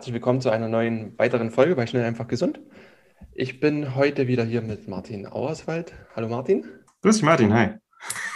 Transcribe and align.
Herzlich 0.00 0.14
willkommen 0.14 0.40
zu 0.40 0.48
einer 0.48 0.66
neuen 0.66 1.12
weiteren 1.18 1.50
Folge 1.50 1.76
bei 1.76 1.86
Schnell 1.86 2.04
einfach 2.04 2.26
gesund. 2.26 2.58
Ich 3.34 3.60
bin 3.60 3.96
heute 3.96 4.28
wieder 4.28 4.44
hier 4.44 4.62
mit 4.62 4.88
Martin 4.88 5.26
Auerswald. 5.26 5.92
Hallo 6.16 6.26
Martin. 6.26 6.64
Grüß 7.02 7.16
dich 7.16 7.22
Martin, 7.22 7.52
hi. 7.52 7.72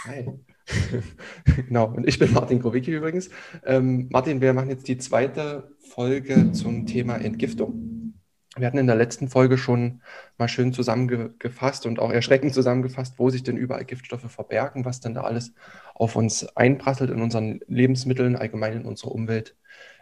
Hi. 0.05 0.29
genau, 1.67 1.85
und 1.85 2.07
ich 2.07 2.19
bin 2.19 2.31
Martin 2.33 2.61
Krowicki 2.61 2.91
übrigens. 2.91 3.31
Ähm, 3.65 4.09
Martin, 4.11 4.41
wir 4.41 4.53
machen 4.53 4.69
jetzt 4.69 4.87
die 4.87 4.99
zweite 4.99 5.71
Folge 5.79 6.51
zum 6.51 6.85
Thema 6.85 7.15
Entgiftung. 7.15 8.13
Wir 8.55 8.67
hatten 8.67 8.77
in 8.77 8.85
der 8.85 8.95
letzten 8.95 9.27
Folge 9.27 9.57
schon 9.57 10.03
mal 10.37 10.47
schön 10.47 10.71
zusammengefasst 10.71 11.87
und 11.87 11.97
auch 11.97 12.11
erschreckend 12.11 12.53
zusammengefasst, 12.53 13.17
wo 13.17 13.31
sich 13.31 13.41
denn 13.41 13.57
überall 13.57 13.85
Giftstoffe 13.85 14.31
verbergen, 14.31 14.85
was 14.85 14.99
denn 14.99 15.15
da 15.15 15.21
alles 15.21 15.55
auf 15.95 16.15
uns 16.15 16.45
einprasselt 16.55 17.09
in 17.09 17.23
unseren 17.23 17.59
Lebensmitteln, 17.65 18.35
allgemein 18.35 18.73
in 18.73 18.85
unserer 18.85 19.13
Umwelt, 19.13 19.55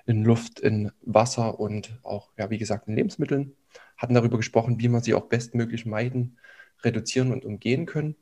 in 0.06 0.24
Luft, 0.24 0.60
in 0.60 0.92
Wasser 1.02 1.60
und 1.60 1.98
auch, 2.04 2.32
ja, 2.38 2.50
wie 2.50 2.58
gesagt, 2.58 2.88
in 2.88 2.96
Lebensmitteln. 2.96 3.56
Hatten 3.98 4.14
darüber 4.14 4.38
gesprochen, 4.38 4.80
wie 4.80 4.90
man 4.90 5.02
sie 5.02 5.14
auch 5.14 5.28
bestmöglich 5.28 5.86
meiden, 5.86 6.38
reduzieren 6.84 7.32
und 7.32 7.46
umgehen 7.46 7.86
können. 7.86 8.16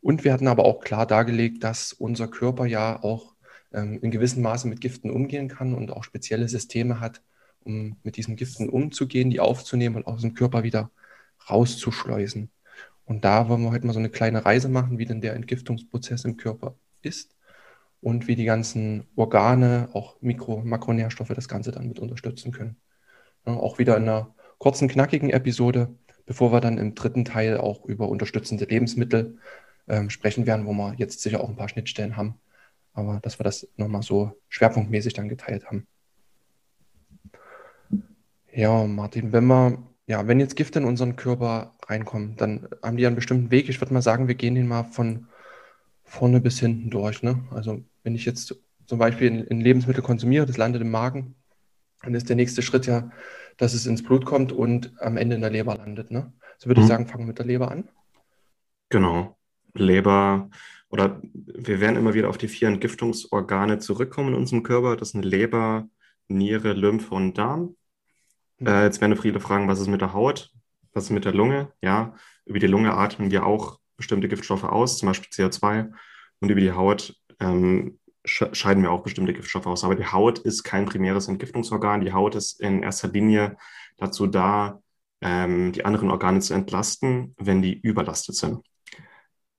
Und 0.00 0.24
wir 0.24 0.32
hatten 0.32 0.48
aber 0.48 0.64
auch 0.64 0.80
klar 0.80 1.06
dargelegt, 1.06 1.64
dass 1.64 1.92
unser 1.92 2.28
Körper 2.28 2.66
ja 2.66 3.02
auch 3.02 3.34
ähm, 3.72 3.98
in 4.02 4.10
gewissem 4.10 4.42
Maße 4.42 4.68
mit 4.68 4.80
Giften 4.80 5.10
umgehen 5.10 5.48
kann 5.48 5.74
und 5.74 5.90
auch 5.90 6.04
spezielle 6.04 6.48
Systeme 6.48 7.00
hat, 7.00 7.22
um 7.60 7.96
mit 8.02 8.16
diesen 8.16 8.36
Giften 8.36 8.68
umzugehen, 8.68 9.30
die 9.30 9.40
aufzunehmen 9.40 9.96
und 9.96 10.06
aus 10.06 10.20
dem 10.20 10.34
Körper 10.34 10.62
wieder 10.62 10.90
rauszuschleusen. 11.48 12.50
Und 13.04 13.24
da 13.24 13.48
wollen 13.48 13.62
wir 13.62 13.70
heute 13.70 13.86
mal 13.86 13.92
so 13.92 13.98
eine 13.98 14.10
kleine 14.10 14.44
Reise 14.44 14.68
machen, 14.68 14.98
wie 14.98 15.06
denn 15.06 15.20
der 15.20 15.34
Entgiftungsprozess 15.34 16.24
im 16.24 16.36
Körper 16.36 16.76
ist 17.02 17.35
und 18.00 18.26
wie 18.26 18.36
die 18.36 18.44
ganzen 18.44 19.06
Organe, 19.16 19.88
auch 19.92 20.20
Mikro- 20.20 20.54
und 20.54 20.66
Makronährstoffe 20.66 21.32
das 21.34 21.48
Ganze 21.48 21.72
dann 21.72 21.88
mit 21.88 21.98
unterstützen 21.98 22.52
können. 22.52 22.76
Ja, 23.46 23.54
auch 23.54 23.78
wieder 23.78 23.96
in 23.96 24.04
einer 24.04 24.34
kurzen, 24.58 24.88
knackigen 24.88 25.30
Episode, 25.30 25.94
bevor 26.24 26.52
wir 26.52 26.60
dann 26.60 26.78
im 26.78 26.94
dritten 26.94 27.24
Teil 27.24 27.58
auch 27.58 27.84
über 27.84 28.08
unterstützende 28.08 28.64
Lebensmittel 28.64 29.38
ähm, 29.88 30.10
sprechen 30.10 30.46
werden, 30.46 30.66
wo 30.66 30.72
wir 30.72 30.94
jetzt 30.98 31.20
sicher 31.20 31.40
auch 31.40 31.48
ein 31.48 31.56
paar 31.56 31.68
Schnittstellen 31.68 32.16
haben. 32.16 32.40
Aber 32.92 33.20
dass 33.20 33.38
wir 33.38 33.44
das 33.44 33.68
nochmal 33.76 34.02
so 34.02 34.32
schwerpunktmäßig 34.48 35.12
dann 35.12 35.28
geteilt 35.28 35.66
haben. 35.66 35.86
Ja, 38.52 38.86
Martin, 38.86 39.32
wenn 39.32 39.44
wir, 39.46 39.82
ja, 40.06 40.26
wenn 40.26 40.40
jetzt 40.40 40.56
Gifte 40.56 40.78
in 40.78 40.86
unseren 40.86 41.16
Körper 41.16 41.74
reinkommen, 41.86 42.36
dann 42.36 42.68
haben 42.82 42.96
die 42.96 43.06
einen 43.06 43.16
bestimmten 43.16 43.50
Weg. 43.50 43.68
Ich 43.68 43.80
würde 43.80 43.92
mal 43.92 44.02
sagen, 44.02 44.28
wir 44.28 44.34
gehen 44.34 44.54
den 44.54 44.66
mal 44.66 44.84
von 44.84 45.28
vorne 46.06 46.40
bis 46.40 46.58
hinten 46.58 46.88
durch. 46.88 47.22
Ne? 47.22 47.44
Also 47.50 47.82
wenn 48.02 48.14
ich 48.14 48.24
jetzt 48.24 48.56
zum 48.86 48.98
Beispiel 48.98 49.46
ein 49.50 49.60
Lebensmittel 49.60 50.02
konsumiere, 50.02 50.46
das 50.46 50.56
landet 50.56 50.80
im 50.80 50.90
Magen, 50.90 51.34
dann 52.02 52.14
ist 52.14 52.28
der 52.28 52.36
nächste 52.36 52.62
Schritt 52.62 52.86
ja, 52.86 53.10
dass 53.58 53.74
es 53.74 53.86
ins 53.86 54.02
Blut 54.02 54.24
kommt 54.24 54.52
und 54.52 54.92
am 55.00 55.16
Ende 55.16 55.34
in 55.34 55.42
der 55.42 55.50
Leber 55.50 55.76
landet. 55.76 56.10
Ne? 56.10 56.32
So 56.58 56.68
würde 56.68 56.80
mhm. 56.80 56.84
ich 56.84 56.88
sagen, 56.88 57.06
fangen 57.06 57.24
wir 57.24 57.28
mit 57.28 57.38
der 57.38 57.46
Leber 57.46 57.70
an. 57.70 57.88
Genau. 58.88 59.36
Leber 59.74 60.48
oder 60.88 61.20
wir 61.34 61.80
werden 61.80 61.96
immer 61.96 62.14
wieder 62.14 62.28
auf 62.28 62.38
die 62.38 62.48
vier 62.48 62.68
Entgiftungsorgane 62.68 63.78
zurückkommen 63.80 64.30
in 64.30 64.34
unserem 64.36 64.62
Körper. 64.62 64.96
Das 64.96 65.10
sind 65.10 65.24
Leber, 65.24 65.88
Niere, 66.28 66.72
Lymphe 66.72 67.14
und 67.14 67.36
Darm. 67.36 67.76
Mhm. 68.58 68.66
Äh, 68.66 68.84
jetzt 68.84 69.00
werden 69.00 69.16
viele 69.16 69.40
fragen, 69.40 69.68
was 69.68 69.80
ist 69.80 69.88
mit 69.88 70.00
der 70.00 70.12
Haut? 70.12 70.52
Was 70.92 71.04
ist 71.04 71.10
mit 71.10 71.24
der 71.24 71.34
Lunge? 71.34 71.72
Ja, 71.82 72.14
über 72.46 72.58
die 72.58 72.68
Lunge 72.68 72.94
atmen 72.94 73.30
wir 73.30 73.44
auch 73.44 73.78
bestimmte 73.96 74.28
Giftstoffe 74.28 74.64
aus, 74.64 74.98
zum 74.98 75.08
Beispiel 75.08 75.30
CO2. 75.30 75.92
Und 76.40 76.50
über 76.50 76.60
die 76.60 76.72
Haut 76.72 77.14
ähm, 77.40 77.98
scheiden 78.24 78.82
wir 78.82 78.90
auch 78.90 79.02
bestimmte 79.02 79.32
Giftstoffe 79.32 79.66
aus. 79.66 79.84
Aber 79.84 79.94
die 79.94 80.06
Haut 80.06 80.38
ist 80.38 80.64
kein 80.64 80.86
primäres 80.86 81.28
Entgiftungsorgan. 81.28 82.00
Die 82.00 82.12
Haut 82.12 82.34
ist 82.34 82.60
in 82.60 82.82
erster 82.82 83.08
Linie 83.08 83.56
dazu 83.96 84.26
da, 84.26 84.80
ähm, 85.20 85.72
die 85.72 85.84
anderen 85.84 86.10
Organe 86.10 86.40
zu 86.40 86.54
entlasten, 86.54 87.34
wenn 87.38 87.62
die 87.62 87.78
überlastet 87.80 88.36
sind. 88.36 88.58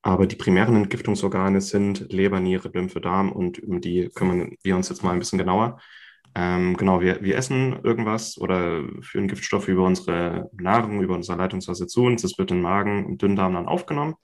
Aber 0.02 0.26
die 0.26 0.36
primären 0.36 0.76
Entgiftungsorgane 0.76 1.60
sind 1.60 2.12
Leber, 2.12 2.40
Niere, 2.40 2.70
Lymphe, 2.72 3.00
Darm 3.00 3.32
und 3.32 3.62
um 3.62 3.80
die 3.80 4.08
kümmern 4.14 4.56
wir 4.62 4.76
uns 4.76 4.88
jetzt 4.88 5.02
mal 5.02 5.12
ein 5.12 5.18
bisschen 5.18 5.38
genauer. 5.38 5.80
Ähm, 6.34 6.76
genau, 6.76 7.00
wir, 7.00 7.22
wir 7.22 7.36
essen 7.36 7.80
irgendwas 7.82 8.38
oder 8.38 8.82
führen 9.00 9.28
Giftstoffe 9.28 9.68
über 9.68 9.84
unsere 9.84 10.50
Nahrung, 10.52 11.02
über 11.02 11.14
unser 11.14 11.36
Leitungswasser 11.36 11.86
zu 11.86 12.04
uns. 12.04 12.24
Es 12.24 12.38
wird 12.38 12.50
in 12.50 12.60
Magen 12.60 13.06
und 13.06 13.22
Dünndarm 13.22 13.54
dann 13.54 13.66
aufgenommen. 13.66 14.14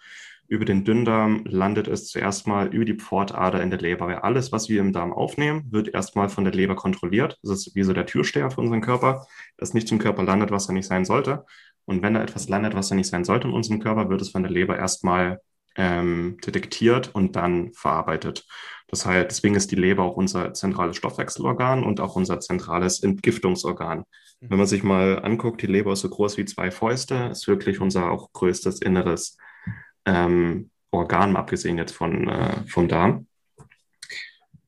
Über 0.47 0.67
den 0.67 0.85
Dünndarm 0.85 1.43
landet 1.47 1.89
es 1.89 2.09
zuerst 2.09 2.47
mal 2.47 2.67
über 2.73 2.85
die 2.85 2.95
Pfortader 2.95 3.63
in 3.63 3.71
der 3.71 3.79
Leber, 3.79 4.07
weil 4.07 4.17
alles, 4.17 4.53
was 4.53 4.69
wir 4.69 4.81
im 4.81 4.93
Darm 4.93 5.13
aufnehmen, 5.13 5.65
wird 5.71 5.89
erstmal 5.89 6.29
von 6.29 6.45
der 6.45 6.53
Leber 6.53 6.77
kontrolliert. 6.77 7.39
Das 7.43 7.51
ist 7.51 7.75
wie 7.75 7.83
so 7.83 7.95
der 7.95 8.05
Türsteher 8.05 8.51
für 8.51 8.61
unseren 8.61 8.83
Körper, 8.83 9.27
dass 9.57 9.73
nicht 9.73 9.89
zum 9.89 9.99
Körper 9.99 10.23
landet, 10.23 10.51
was 10.51 10.69
er 10.69 10.75
nicht 10.75 10.87
sein 10.87 11.07
sollte. 11.07 11.47
Und 11.87 12.03
wenn 12.03 12.15
da 12.15 12.23
etwas 12.23 12.49
landet, 12.49 12.75
was 12.75 12.91
er 12.91 12.97
nicht 12.97 13.09
sein 13.09 13.25
sollte 13.25 13.49
in 13.49 13.55
unserem 13.55 13.81
Körper, 13.81 14.11
wird 14.11 14.21
es 14.21 14.31
von 14.31 14.43
der 14.43 14.53
Leber 14.53 14.77
erstmal 14.77 15.41
ähm, 15.77 16.37
detektiert 16.45 17.15
und 17.15 17.37
dann 17.37 17.73
verarbeitet. 17.73 18.47
Das 18.89 19.07
heißt, 19.07 19.31
deswegen 19.31 19.55
ist 19.55 19.71
die 19.71 19.77
Leber 19.77 20.05
auch 20.05 20.17
unser 20.17 20.53
zentrales 20.55 20.97
Stoffwechselorgan 20.97 21.83
und 21.83 22.01
auch 22.01 22.17
unser 22.17 22.41
zentrales 22.41 23.03
Entgiftungsorgan. 23.03 24.05
Mhm. 24.41 24.51
Wenn 24.51 24.59
man 24.59 24.67
sich 24.67 24.83
mal 24.83 25.23
anguckt, 25.25 25.63
die 25.63 25.67
Leber 25.67 25.93
ist 25.93 26.01
so 26.01 26.11
groß 26.11 26.37
wie 26.37 26.45
zwei 26.45 26.71
Fäuste, 26.71 27.29
ist 27.31 27.49
wirklich 27.49 27.81
unser 27.81 28.11
auch 28.11 28.33
größtes 28.33 28.81
inneres 28.81 29.37
ähm, 30.05 30.71
Organ, 30.91 31.37
abgesehen 31.37 31.79
jetzt 31.79 31.93
von, 31.93 32.29
äh, 32.29 32.57
vom 32.69 32.89
Darm. 32.89 33.27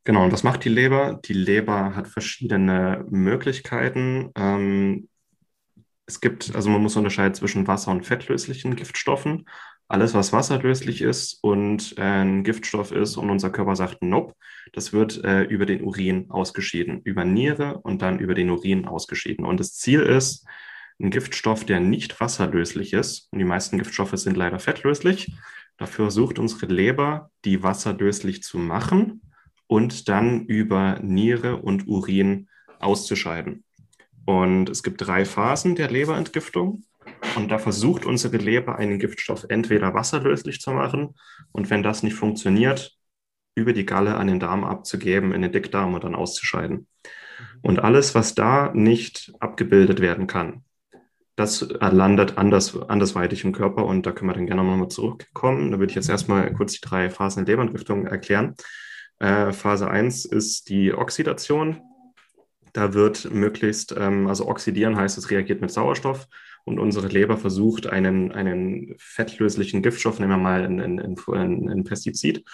Genau, 0.05 0.25
und 0.25 0.33
was 0.33 0.45
macht 0.45 0.65
die 0.65 0.69
Leber? 0.69 1.21
Die 1.25 1.33
Leber 1.33 1.97
hat 1.97 2.09
verschiedene 2.09 3.05
Möglichkeiten. 3.09 4.31
Ähm, 4.37 5.09
es 6.07 6.21
gibt, 6.21 6.55
also 6.55 6.71
man 6.71 6.81
muss 6.81 6.97
unterscheiden 6.97 7.35
zwischen 7.35 7.67
wasser- 7.67 7.91
und 7.91 8.07
fettlöslichen 8.07 8.77
Giftstoffen 8.77 9.47
alles, 9.89 10.15
was 10.15 10.33
wasserlöslich 10.33 11.01
ist 11.01 11.39
und 11.43 11.97
äh, 11.97 12.03
ein 12.03 12.45
Giftstoff 12.45 12.93
ist 12.93 13.17
und 13.17 13.31
unser 13.31 13.51
Körper 13.51 13.77
sagt, 13.77 14.03
nope, 14.03 14.35
das 14.73 14.93
wird 14.93 15.23
äh, 15.25 15.43
über 15.43 15.67
den 15.67 15.83
Urin 15.83 16.31
ausgeschieden, 16.31 17.01
über 17.05 17.25
Niere 17.25 17.79
und 17.79 18.03
dann 18.03 18.19
über 18.19 18.35
den 18.35 18.51
Urin 18.51 18.87
ausgeschieden. 18.87 19.45
Und 19.45 19.61
das 19.61 19.75
Ziel 19.75 20.01
ist, 20.01 20.45
ein 20.99 21.11
Giftstoff, 21.11 21.65
der 21.65 21.81
nicht 21.81 22.21
wasserlöslich 22.21 22.93
ist, 22.93 23.29
und 23.31 23.39
die 23.39 23.45
meisten 23.45 23.79
Giftstoffe 23.79 24.17
sind 24.17 24.37
leider 24.37 24.59
fettlöslich, 24.59 25.33
dafür 25.77 26.07
versucht 26.07 26.39
unsere 26.39 26.73
Leber, 26.73 27.31
die 27.45 27.63
wasserlöslich 27.63 28.43
zu 28.43 28.59
machen 28.59 29.21
und 29.67 30.09
dann 30.09 30.47
über 30.47 30.99
Niere 31.03 31.57
und 31.57 31.87
Urin 31.87 32.49
auszuscheiden. 32.81 33.65
Und 34.25 34.71
es 34.71 34.83
gibt 34.83 35.07
drei 35.07 35.25
Phasen 35.25 35.77
der 35.77 35.91
Leberentgiftung. 35.91 36.85
Und 37.37 37.51
da 37.51 37.59
versucht 37.59 38.07
unsere 38.07 38.39
Leber 38.39 38.77
einen 38.77 38.99
Giftstoff 38.99 39.45
entweder 39.49 39.93
wasserlöslich 39.93 40.61
zu 40.61 40.71
machen 40.71 41.15
und 41.53 41.69
wenn 41.69 41.83
das 41.83 42.03
nicht 42.03 42.15
funktioniert, 42.15 42.97
über 43.55 43.73
die 43.73 43.87
Galle 43.87 44.17
an 44.17 44.27
den 44.27 44.41
Darm 44.41 44.65
abzugeben, 44.65 45.33
in 45.33 45.43
den 45.43 45.53
Dickdarm 45.53 45.95
und 45.95 46.05
dann 46.05 46.15
auszuscheiden. 46.15 46.87
Und 47.63 47.81
alles, 47.81 48.15
was 48.15 48.35
da 48.35 48.73
nicht 48.75 49.33
abgebildet 49.41 50.01
werden 50.01 50.27
kann, 50.27 50.65
das 51.37 51.69
landet 51.81 52.39
anders, 52.39 52.77
andersweitig 52.89 53.45
im 53.45 53.53
Körper 53.53 53.85
und 53.85 54.07
da 54.07 54.13
können 54.13 54.31
wir 54.31 54.35
dann 54.35 54.47
gerne 54.47 54.65
nochmal 54.65 54.89
zurückkommen. 54.89 55.71
Da 55.71 55.79
würde 55.79 55.91
ich 55.91 55.97
jetzt 55.97 56.09
erstmal 56.09 56.51
kurz 56.55 56.73
die 56.73 56.81
drei 56.81 57.11
Phasen 57.11 57.45
der 57.45 57.53
Leberentgiftung 57.53 58.07
erklären. 58.07 58.55
Äh, 59.19 59.53
Phase 59.53 59.91
1 59.91 60.25
ist 60.25 60.71
die 60.71 60.95
Oxidation. 60.95 61.83
Da 62.73 62.95
wird 62.95 63.31
möglichst, 63.31 63.95
ähm, 63.99 64.27
also 64.27 64.49
oxidieren 64.49 64.97
heißt, 64.97 65.19
es 65.19 65.31
reagiert 65.31 65.61
mit 65.61 65.71
Sauerstoff 65.71 66.27
und 66.67 66.81
unsere 66.81 67.07
Leber 67.07 67.39
versucht, 67.39 67.87
einen, 67.87 68.33
einen 68.33 68.97
fettlöslichen 68.99 69.83
Giftstoff, 69.83 70.19
nehmen 70.19 70.33
wir 70.33 70.37
mal 70.37 70.65
ein, 70.65 70.81
ein, 70.81 71.69
ein, 71.69 71.85
Pestizid, 71.85 72.45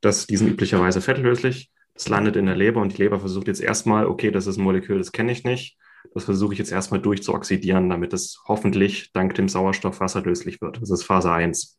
das 0.00 0.26
diesen 0.26 0.48
üblicherweise 0.48 1.02
fettlöslich, 1.02 1.70
das 1.92 2.08
landet 2.08 2.36
in 2.36 2.46
der 2.46 2.56
Leber 2.56 2.80
und 2.80 2.94
die 2.94 3.02
Leber 3.02 3.20
versucht 3.20 3.46
jetzt 3.46 3.60
erstmal, 3.60 4.06
okay, 4.06 4.30
das 4.30 4.46
ist 4.46 4.56
ein 4.56 4.64
Molekül, 4.64 4.96
das 4.96 5.12
kenne 5.12 5.32
ich 5.32 5.44
nicht, 5.44 5.76
das 6.14 6.24
versuche 6.24 6.54
ich 6.54 6.58
jetzt 6.58 6.72
erstmal 6.72 7.02
durchzuoxidieren, 7.02 7.90
damit 7.90 8.14
es 8.14 8.40
hoffentlich 8.46 9.12
dank 9.12 9.34
dem 9.34 9.50
Sauerstoff 9.50 10.00
wasserlöslich 10.00 10.62
wird. 10.62 10.80
Das 10.80 10.90
ist 10.90 11.04
Phase 11.04 11.30
1. 11.30 11.78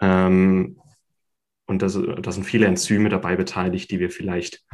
Ähm, 0.00 0.80
und 1.66 1.80
da 1.80 1.88
sind 1.88 2.44
viele 2.44 2.66
Enzyme 2.66 3.08
dabei 3.08 3.36
beteiligt, 3.36 3.90
die 3.90 4.00
wir 4.00 4.10
vielleicht 4.10 4.64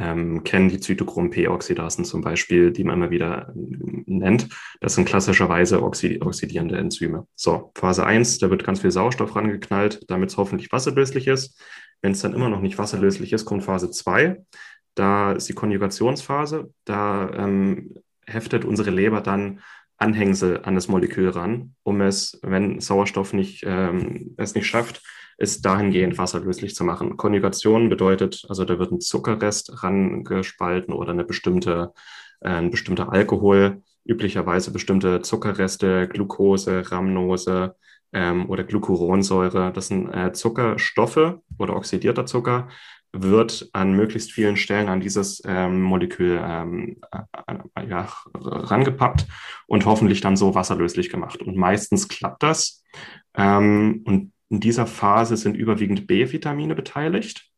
ähm, 0.00 0.42
kennen 0.44 0.70
die 0.70 0.80
Zytochrom-P-Oxidasen 0.80 2.04
zum 2.04 2.22
Beispiel, 2.22 2.72
die 2.72 2.84
man 2.84 2.96
immer 2.96 3.10
wieder 3.10 3.52
nennt. 3.54 4.48
Das 4.80 4.94
sind 4.94 5.04
klassischerweise 5.04 5.82
oxidierende 5.82 6.78
Enzyme. 6.78 7.26
So, 7.34 7.70
Phase 7.74 8.06
1, 8.06 8.38
da 8.38 8.50
wird 8.50 8.64
ganz 8.64 8.80
viel 8.80 8.90
Sauerstoff 8.90 9.36
rangeknallt, 9.36 10.00
damit 10.08 10.30
es 10.30 10.38
hoffentlich 10.38 10.72
wasserlöslich 10.72 11.26
ist. 11.26 11.60
Wenn 12.00 12.12
es 12.12 12.20
dann 12.20 12.32
immer 12.32 12.48
noch 12.48 12.62
nicht 12.62 12.78
wasserlöslich 12.78 13.32
ist, 13.34 13.44
kommt 13.44 13.62
Phase 13.62 13.90
2. 13.90 14.42
Da 14.94 15.32
ist 15.32 15.48
die 15.48 15.54
Konjugationsphase. 15.54 16.72
Da 16.84 17.30
ähm, 17.34 17.94
heftet 18.26 18.64
unsere 18.64 18.90
Leber 18.90 19.20
dann 19.20 19.60
Anhängsel 20.00 20.62
an 20.64 20.74
das 20.74 20.88
Molekül 20.88 21.28
ran, 21.28 21.74
um 21.82 22.00
es, 22.00 22.40
wenn 22.42 22.80
Sauerstoff 22.80 23.32
nicht, 23.32 23.64
ähm, 23.66 24.34
es 24.38 24.54
nicht 24.54 24.66
schafft, 24.66 25.02
es 25.36 25.60
dahingehend 25.60 26.18
wasserlöslich 26.18 26.74
zu 26.74 26.84
machen. 26.84 27.16
Konjugation 27.16 27.88
bedeutet, 27.90 28.44
also 28.48 28.64
da 28.64 28.78
wird 28.78 28.92
ein 28.92 29.00
Zuckerrest 29.00 29.82
rangespalten 29.82 30.94
oder 30.94 31.12
eine 31.12 31.24
bestimmte, 31.24 31.92
äh, 32.40 32.48
ein 32.48 32.70
bestimmter 32.70 33.12
Alkohol, 33.12 33.82
üblicherweise 34.04 34.72
bestimmte 34.72 35.20
Zuckerreste, 35.20 36.08
Glucose, 36.08 36.90
Rhamnose 36.90 37.76
ähm, 38.12 38.48
oder 38.48 38.64
Glucuronsäure. 38.64 39.70
Das 39.72 39.88
sind 39.88 40.08
äh, 40.12 40.32
Zuckerstoffe 40.32 41.38
oder 41.58 41.76
oxidierter 41.76 42.24
Zucker, 42.24 42.68
wird 43.12 43.68
an 43.72 43.92
möglichst 43.92 44.32
vielen 44.32 44.56
Stellen 44.56 44.88
an 44.88 45.00
dieses 45.00 45.42
ähm, 45.44 45.82
Molekül 45.82 46.40
ähm, 46.42 47.00
äh, 47.12 47.88
ja, 47.88 48.08
rangepackt 48.34 49.26
und 49.66 49.84
hoffentlich 49.84 50.20
dann 50.20 50.36
so 50.36 50.54
wasserlöslich 50.54 51.10
gemacht. 51.10 51.42
Und 51.42 51.56
meistens 51.56 52.08
klappt 52.08 52.42
das. 52.42 52.84
Ähm, 53.34 54.02
und 54.04 54.32
in 54.48 54.60
dieser 54.60 54.86
Phase 54.86 55.36
sind 55.36 55.56
überwiegend 55.56 56.06
B-Vitamine 56.06 56.74
beteiligt 56.74 57.50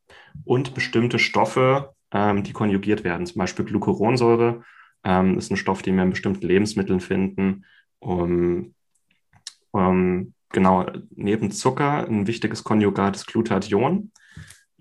und 0.45 0.75
bestimmte 0.75 1.19
Stoffe, 1.19 1.95
ähm, 2.13 2.43
die 2.43 2.53
konjugiert 2.53 3.05
werden. 3.05 3.27
Zum 3.27 3.39
Beispiel 3.39 3.65
Glucuronsäure 3.65 4.63
ähm, 5.05 5.37
ist 5.39 5.51
ein 5.51 5.57
Stoff, 5.57 5.83
den 5.83 5.97
wir 5.97 6.05
in 6.05 6.11
bestimmten 6.11 6.47
Lebensmitteln 6.47 7.01
finden. 7.01 7.65
Um, 7.99 8.75
um, 9.71 10.35
genau, 10.51 10.87
neben 11.11 11.51
Zucker 11.51 12.07
ein 12.07 12.27
wichtiges 12.27 12.65
Konjugat 12.65 13.17
ist 13.17 13.27
Glutathion 13.27 14.11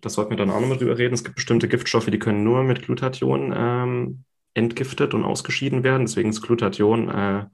das 0.01 0.13
sollten 0.13 0.31
wir 0.31 0.37
dann 0.37 0.49
auch 0.49 0.59
nochmal 0.59 0.77
drüber 0.77 0.97
reden. 0.97 1.13
Es 1.13 1.23
gibt 1.23 1.35
bestimmte 1.35 1.67
Giftstoffe, 1.67 2.07
die 2.07 2.19
können 2.19 2.43
nur 2.43 2.63
mit 2.63 2.81
Glutathion 2.83 3.53
ähm, 3.55 4.23
entgiftet 4.53 5.13
und 5.13 5.23
ausgeschieden 5.23 5.83
werden. 5.83 6.05
Deswegen 6.05 6.29
ist 6.29 6.41
Glutathion 6.41 7.09
äh, 7.09 7.45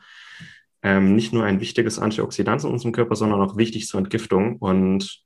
ähm, 0.83 1.15
nicht 1.15 1.33
nur 1.33 1.43
ein 1.43 1.59
wichtiges 1.59 1.99
Antioxidant 1.99 2.63
in 2.63 2.71
unserem 2.71 2.93
Körper, 2.93 3.15
sondern 3.15 3.41
auch 3.41 3.57
wichtig 3.57 3.87
zur 3.87 3.99
Entgiftung. 3.99 4.57
Und 4.57 5.21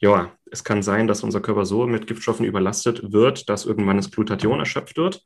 ja, 0.00 0.32
es 0.50 0.64
kann 0.64 0.82
sein, 0.82 1.06
dass 1.06 1.22
unser 1.22 1.40
Körper 1.40 1.64
so 1.64 1.86
mit 1.86 2.06
Giftstoffen 2.06 2.44
überlastet 2.44 3.12
wird, 3.12 3.48
dass 3.48 3.64
irgendwann 3.64 3.96
das 3.96 4.10
Glutathion 4.10 4.58
erschöpft 4.58 4.96
wird. 4.96 5.22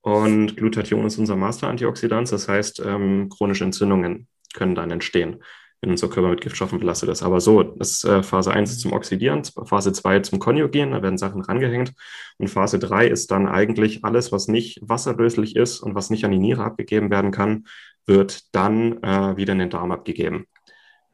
Und 0.00 0.56
Glutathion 0.56 1.06
ist 1.06 1.18
unser 1.18 1.36
Master-Antioxidant, 1.36 2.30
das 2.32 2.48
heißt, 2.48 2.80
ähm, 2.84 3.28
chronische 3.28 3.64
Entzündungen 3.64 4.28
können 4.54 4.74
dann 4.74 4.90
entstehen 4.90 5.42
wenn 5.80 5.90
unser 5.90 6.08
Körper 6.08 6.30
mit 6.30 6.40
Giftstoffen 6.40 6.78
belastet 6.80 7.08
ist. 7.08 7.22
Aber 7.22 7.40
so, 7.40 7.62
das 7.62 7.92
ist 7.92 8.04
äh, 8.04 8.22
Phase 8.22 8.52
1 8.52 8.78
zum 8.78 8.92
Oxidieren, 8.92 9.44
Phase 9.44 9.92
2 9.92 10.20
zum 10.20 10.38
Konjugieren, 10.38 10.90
da 10.90 11.02
werden 11.02 11.18
Sachen 11.18 11.42
rangehängt. 11.42 11.92
Und 12.38 12.48
Phase 12.48 12.78
3 12.78 13.06
ist 13.06 13.30
dann 13.30 13.46
eigentlich 13.46 14.04
alles, 14.04 14.32
was 14.32 14.48
nicht 14.48 14.80
wasserlöslich 14.82 15.56
ist 15.56 15.80
und 15.80 15.94
was 15.94 16.10
nicht 16.10 16.24
an 16.24 16.32
die 16.32 16.38
Niere 16.38 16.64
abgegeben 16.64 17.10
werden 17.10 17.30
kann, 17.30 17.66
wird 18.06 18.54
dann 18.54 19.02
äh, 19.02 19.36
wieder 19.36 19.52
in 19.52 19.60
den 19.60 19.70
Darm 19.70 19.92
abgegeben. 19.92 20.46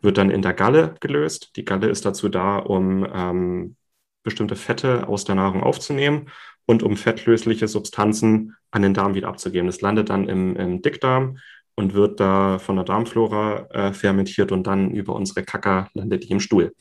Wird 0.00 0.18
dann 0.18 0.30
in 0.30 0.42
der 0.42 0.54
Galle 0.54 0.94
gelöst. 1.00 1.56
Die 1.56 1.64
Galle 1.64 1.88
ist 1.88 2.04
dazu 2.04 2.28
da, 2.28 2.58
um 2.58 3.06
ähm, 3.12 3.76
bestimmte 4.22 4.56
Fette 4.56 5.08
aus 5.08 5.24
der 5.24 5.34
Nahrung 5.34 5.62
aufzunehmen 5.62 6.30
und 6.66 6.82
um 6.82 6.96
fettlösliche 6.96 7.68
Substanzen 7.68 8.56
an 8.70 8.82
den 8.82 8.94
Darm 8.94 9.14
wieder 9.14 9.28
abzugeben. 9.28 9.66
Das 9.66 9.82
landet 9.82 10.08
dann 10.08 10.28
im, 10.28 10.56
im 10.56 10.82
Dickdarm 10.82 11.38
und 11.76 11.94
wird 11.94 12.20
da 12.20 12.58
von 12.58 12.76
der 12.76 12.84
Darmflora 12.84 13.66
äh, 13.70 13.92
fermentiert 13.92 14.52
und 14.52 14.66
dann 14.66 14.90
über 14.90 15.14
unsere 15.14 15.42
Kacker 15.42 15.88
landet 15.94 16.24
die 16.24 16.32
im 16.32 16.40
Stuhl. 16.40 16.72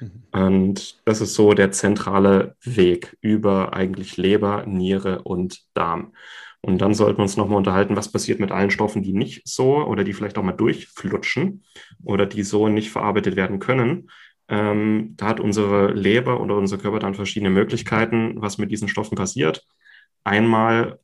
Mhm. 0.00 0.22
Und 0.32 1.00
das 1.04 1.20
ist 1.20 1.34
so 1.34 1.52
der 1.52 1.70
zentrale 1.70 2.56
Weg 2.62 3.16
über 3.20 3.74
eigentlich 3.74 4.16
Leber, 4.16 4.64
Niere 4.66 5.22
und 5.22 5.60
Darm. 5.74 6.12
Und 6.60 6.78
dann 6.78 6.94
sollten 6.94 7.18
wir 7.18 7.22
uns 7.22 7.36
nochmal 7.36 7.58
unterhalten, 7.58 7.96
was 7.96 8.10
passiert 8.10 8.40
mit 8.40 8.50
allen 8.50 8.70
Stoffen, 8.70 9.02
die 9.02 9.12
nicht 9.12 9.46
so 9.46 9.76
oder 9.84 10.02
die 10.02 10.12
vielleicht 10.12 10.38
auch 10.38 10.42
mal 10.42 10.52
durchflutschen 10.52 11.64
oder 12.02 12.26
die 12.26 12.42
so 12.42 12.68
nicht 12.68 12.90
verarbeitet 12.90 13.36
werden 13.36 13.58
können. 13.60 14.10
Ähm, 14.48 15.14
da 15.16 15.26
hat 15.28 15.40
unsere 15.40 15.92
Leber 15.92 16.40
oder 16.40 16.56
unser 16.56 16.78
Körper 16.78 16.98
dann 16.98 17.14
verschiedene 17.14 17.50
Möglichkeiten, 17.50 18.40
was 18.40 18.58
mit 18.58 18.70
diesen 18.70 18.88
Stoffen 18.88 19.16
passiert. 19.16 19.64
Einmal 20.24 20.98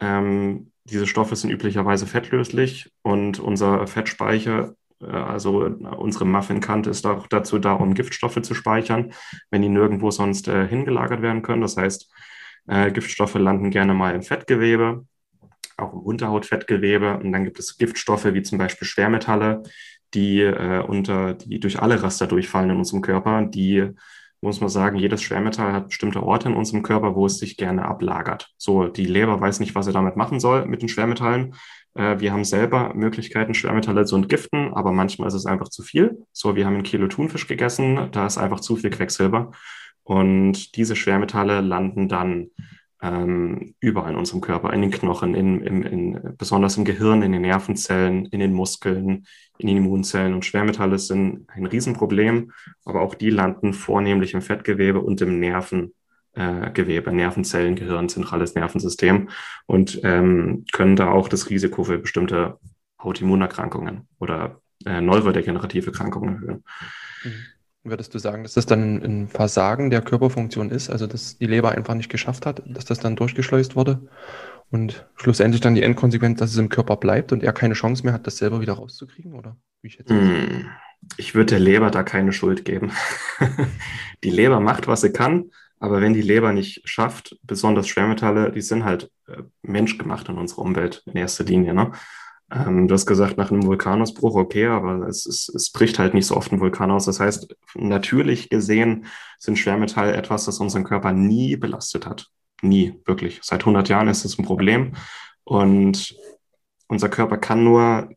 ähm, 0.00 0.71
diese 0.84 1.06
Stoffe 1.06 1.36
sind 1.36 1.50
üblicherweise 1.50 2.06
fettlöslich 2.06 2.90
und 3.02 3.38
unser 3.38 3.86
Fettspeicher, 3.86 4.74
äh, 5.00 5.06
also 5.06 5.64
unsere 5.96 6.24
Muffinkante 6.24 6.90
ist 6.90 7.06
auch 7.06 7.26
dazu 7.26 7.58
da, 7.58 7.74
um 7.74 7.94
Giftstoffe 7.94 8.40
zu 8.42 8.54
speichern, 8.54 9.12
wenn 9.50 9.62
die 9.62 9.68
nirgendwo 9.68 10.10
sonst 10.10 10.48
äh, 10.48 10.66
hingelagert 10.66 11.22
werden 11.22 11.42
können. 11.42 11.62
Das 11.62 11.76
heißt, 11.76 12.10
äh, 12.68 12.90
Giftstoffe 12.90 13.34
landen 13.34 13.70
gerne 13.70 13.94
mal 13.94 14.14
im 14.14 14.22
Fettgewebe, 14.22 15.06
auch 15.76 15.92
im 15.92 16.00
Unterhautfettgewebe. 16.00 17.18
Und 17.18 17.32
dann 17.32 17.44
gibt 17.44 17.58
es 17.58 17.78
Giftstoffe 17.78 18.26
wie 18.32 18.42
zum 18.42 18.58
Beispiel 18.58 18.86
Schwermetalle, 18.86 19.62
die 20.14 20.40
äh, 20.40 20.82
unter, 20.82 21.34
die 21.34 21.60
durch 21.60 21.80
alle 21.80 22.02
Raster 22.02 22.26
durchfallen 22.26 22.70
in 22.70 22.76
unserem 22.76 23.02
Körper, 23.02 23.42
die 23.42 23.90
muss 24.42 24.60
man 24.60 24.68
sagen, 24.68 24.98
jedes 24.98 25.22
Schwermetall 25.22 25.72
hat 25.72 25.88
bestimmte 25.88 26.22
Orte 26.22 26.48
in 26.48 26.54
unserem 26.54 26.82
Körper, 26.82 27.14
wo 27.14 27.26
es 27.26 27.38
sich 27.38 27.56
gerne 27.56 27.84
ablagert. 27.84 28.50
So, 28.58 28.88
die 28.88 29.04
Leber 29.04 29.40
weiß 29.40 29.60
nicht, 29.60 29.74
was 29.74 29.86
sie 29.86 29.92
damit 29.92 30.16
machen 30.16 30.40
soll 30.40 30.66
mit 30.66 30.82
den 30.82 30.88
Schwermetallen. 30.88 31.54
Äh, 31.94 32.18
wir 32.18 32.32
haben 32.32 32.44
selber 32.44 32.92
Möglichkeiten, 32.94 33.54
Schwermetalle 33.54 34.04
zu 34.04 34.16
entgiften, 34.16 34.74
aber 34.74 34.92
manchmal 34.92 35.28
ist 35.28 35.34
es 35.34 35.46
einfach 35.46 35.68
zu 35.68 35.82
viel. 35.82 36.26
So, 36.32 36.56
wir 36.56 36.66
haben 36.66 36.76
ein 36.76 36.82
Kilo 36.82 37.06
Thunfisch 37.06 37.46
gegessen, 37.46 38.08
da 38.10 38.26
ist 38.26 38.36
einfach 38.38 38.60
zu 38.60 38.76
viel 38.76 38.90
Quecksilber. 38.90 39.52
Und 40.02 40.76
diese 40.76 40.96
Schwermetalle 40.96 41.60
landen 41.60 42.08
dann 42.08 42.48
ähm, 43.02 43.74
überall 43.80 44.12
in 44.12 44.18
unserem 44.18 44.40
Körper, 44.40 44.72
in 44.72 44.80
den 44.80 44.92
Knochen, 44.92 45.34
in, 45.34 45.60
in, 45.60 45.82
in, 45.82 46.36
besonders 46.38 46.76
im 46.76 46.84
Gehirn, 46.84 47.22
in 47.22 47.32
den 47.32 47.42
Nervenzellen, 47.42 48.26
in 48.26 48.38
den 48.38 48.52
Muskeln, 48.52 49.26
in 49.58 49.66
den 49.66 49.78
Immunzellen. 49.78 50.34
Und 50.34 50.44
Schwermetalle 50.44 50.98
sind 50.98 51.48
ein 51.50 51.66
Riesenproblem, 51.66 52.52
aber 52.84 53.00
auch 53.00 53.14
die 53.14 53.30
landen 53.30 53.74
vornehmlich 53.74 54.34
im 54.34 54.42
Fettgewebe 54.42 55.00
und 55.00 55.20
im 55.20 55.40
Nervengewebe, 55.40 57.10
äh, 57.10 57.14
Nervenzellen, 57.14 57.74
Gehirn, 57.74 58.08
zentrales 58.08 58.54
Nervensystem 58.54 59.30
und 59.66 60.00
ähm, 60.04 60.64
können 60.72 60.94
da 60.94 61.10
auch 61.10 61.28
das 61.28 61.50
Risiko 61.50 61.82
für 61.82 61.98
bestimmte 61.98 62.58
Autoimmunerkrankungen 62.98 64.06
oder 64.20 64.60
äh, 64.86 65.00
neurodegenerative 65.00 65.88
Erkrankungen 65.88 66.34
erhöhen. 66.36 66.64
Mhm. 67.24 67.30
Würdest 67.84 68.14
du 68.14 68.18
sagen, 68.18 68.44
dass 68.44 68.54
das 68.54 68.66
dann 68.66 69.02
ein 69.02 69.28
Versagen 69.28 69.90
der 69.90 70.02
Körperfunktion 70.02 70.70
ist, 70.70 70.88
also 70.88 71.08
dass 71.08 71.38
die 71.38 71.46
Leber 71.46 71.72
einfach 71.72 71.94
nicht 71.94 72.10
geschafft 72.10 72.46
hat, 72.46 72.62
dass 72.64 72.84
das 72.84 73.00
dann 73.00 73.16
durchgeschleust 73.16 73.74
wurde 73.74 74.08
und 74.70 75.06
schlussendlich 75.16 75.60
dann 75.60 75.74
die 75.74 75.82
Endkonsequenz, 75.82 76.38
dass 76.38 76.52
es 76.52 76.58
im 76.58 76.68
Körper 76.68 76.96
bleibt 76.96 77.32
und 77.32 77.42
er 77.42 77.52
keine 77.52 77.74
Chance 77.74 78.04
mehr 78.04 78.12
hat, 78.12 78.26
das 78.26 78.36
selber 78.36 78.60
wieder 78.60 78.74
rauszukriegen, 78.74 79.34
oder? 79.34 79.56
Wie 79.82 79.88
ich, 79.88 79.98
hm, 80.06 80.66
ich 81.16 81.34
würde 81.34 81.50
der 81.50 81.58
Leber 81.58 81.90
da 81.90 82.04
keine 82.04 82.32
Schuld 82.32 82.64
geben. 82.64 82.92
die 84.24 84.30
Leber 84.30 84.60
macht, 84.60 84.86
was 84.86 85.00
sie 85.00 85.12
kann, 85.12 85.50
aber 85.80 86.00
wenn 86.00 86.14
die 86.14 86.22
Leber 86.22 86.52
nicht 86.52 86.88
schafft, 86.88 87.36
besonders 87.42 87.88
Schwermetalle, 87.88 88.52
die 88.52 88.60
sind 88.60 88.84
halt 88.84 89.10
äh, 89.26 89.42
menschgemacht 89.62 90.28
in 90.28 90.38
unserer 90.38 90.60
Umwelt 90.62 91.02
in 91.06 91.16
erster 91.16 91.42
Linie. 91.42 91.74
Ne? 91.74 91.90
Ähm, 92.52 92.86
du 92.86 92.94
hast 92.94 93.06
gesagt, 93.06 93.38
nach 93.38 93.50
einem 93.50 93.64
Vulkanausbruch, 93.64 94.34
okay, 94.34 94.66
aber 94.66 95.06
es, 95.08 95.24
es, 95.26 95.48
es 95.48 95.70
bricht 95.70 95.98
halt 95.98 96.12
nicht 96.12 96.26
so 96.26 96.36
oft 96.36 96.52
ein 96.52 96.60
Vulkan 96.60 96.90
aus. 96.90 97.06
Das 97.06 97.18
heißt, 97.18 97.56
natürlich 97.74 98.50
gesehen 98.50 99.06
sind 99.38 99.58
Schwermetalle 99.58 100.14
etwas, 100.14 100.44
das 100.44 100.60
unseren 100.60 100.84
Körper 100.84 101.12
nie 101.12 101.56
belastet 101.56 102.06
hat. 102.06 102.28
Nie, 102.60 102.94
wirklich. 103.06 103.40
Seit 103.42 103.60
100 103.60 103.88
Jahren 103.88 104.08
ist 104.08 104.24
es 104.24 104.38
ein 104.38 104.44
Problem. 104.44 104.92
Und 105.44 106.14
unser 106.88 107.08
Körper 107.08 107.38
kann 107.38 107.64
nur 107.64 108.10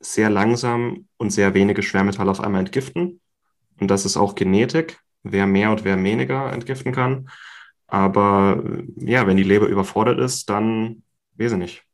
sehr 0.00 0.28
langsam 0.28 1.06
und 1.16 1.30
sehr 1.30 1.54
wenige 1.54 1.82
Schwermetalle 1.82 2.30
auf 2.30 2.40
einmal 2.40 2.60
entgiften. 2.60 3.20
Und 3.80 3.90
das 3.90 4.04
ist 4.04 4.16
auch 4.16 4.34
Genetik, 4.34 4.98
wer 5.22 5.46
mehr 5.46 5.70
und 5.70 5.84
wer 5.84 6.02
weniger 6.02 6.52
entgiften 6.52 6.92
kann. 6.92 7.28
Aber 7.86 8.62
ja, 8.96 9.26
wenn 9.26 9.36
die 9.36 9.44
Leber 9.44 9.66
überfordert 9.66 10.18
ist, 10.18 10.50
dann 10.50 11.02
weiß 11.36 11.52
ich 11.52 11.58
nicht 11.58 11.84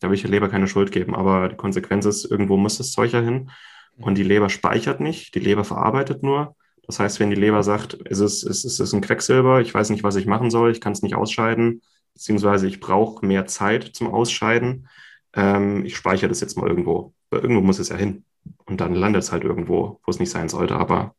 da 0.00 0.08
will 0.08 0.14
ich 0.14 0.22
der 0.22 0.30
Leber 0.30 0.48
keine 0.48 0.66
Schuld 0.66 0.92
geben. 0.92 1.14
Aber 1.14 1.48
die 1.48 1.56
Konsequenz 1.56 2.06
ist, 2.06 2.24
irgendwo 2.24 2.56
muss 2.56 2.78
das 2.78 2.92
Zeug 2.92 3.12
ja 3.12 3.20
hin. 3.20 3.50
Und 3.96 4.16
die 4.16 4.22
Leber 4.22 4.48
speichert 4.48 5.00
nicht, 5.00 5.34
die 5.34 5.40
Leber 5.40 5.64
verarbeitet 5.64 6.22
nur. 6.22 6.56
Das 6.86 6.98
heißt, 6.98 7.20
wenn 7.20 7.30
die 7.30 7.36
Leber 7.36 7.62
sagt, 7.62 7.98
es 8.06 8.18
ist, 8.18 8.42
es 8.42 8.64
ist, 8.64 8.92
ein 8.92 9.02
Quecksilber, 9.02 9.60
ich 9.60 9.72
weiß 9.72 9.90
nicht, 9.90 10.02
was 10.02 10.16
ich 10.16 10.26
machen 10.26 10.50
soll, 10.50 10.72
ich 10.72 10.80
kann 10.80 10.92
es 10.92 11.02
nicht 11.02 11.14
ausscheiden, 11.14 11.82
beziehungsweise 12.14 12.66
ich 12.66 12.80
brauche 12.80 13.24
mehr 13.24 13.46
Zeit 13.46 13.84
zum 13.94 14.08
Ausscheiden, 14.08 14.88
ähm, 15.34 15.84
ich 15.84 15.96
speichere 15.96 16.28
das 16.28 16.40
jetzt 16.40 16.56
mal 16.56 16.68
irgendwo. 16.68 17.14
Irgendwo 17.30 17.60
muss 17.60 17.78
es 17.78 17.90
ja 17.90 17.96
hin. 17.96 18.24
Und 18.64 18.80
dann 18.80 18.94
landet 18.94 19.22
es 19.22 19.32
halt 19.32 19.44
irgendwo, 19.44 20.00
wo 20.04 20.10
es 20.10 20.18
nicht 20.18 20.30
sein 20.30 20.48
sollte. 20.48 20.76
Aber 20.76 21.14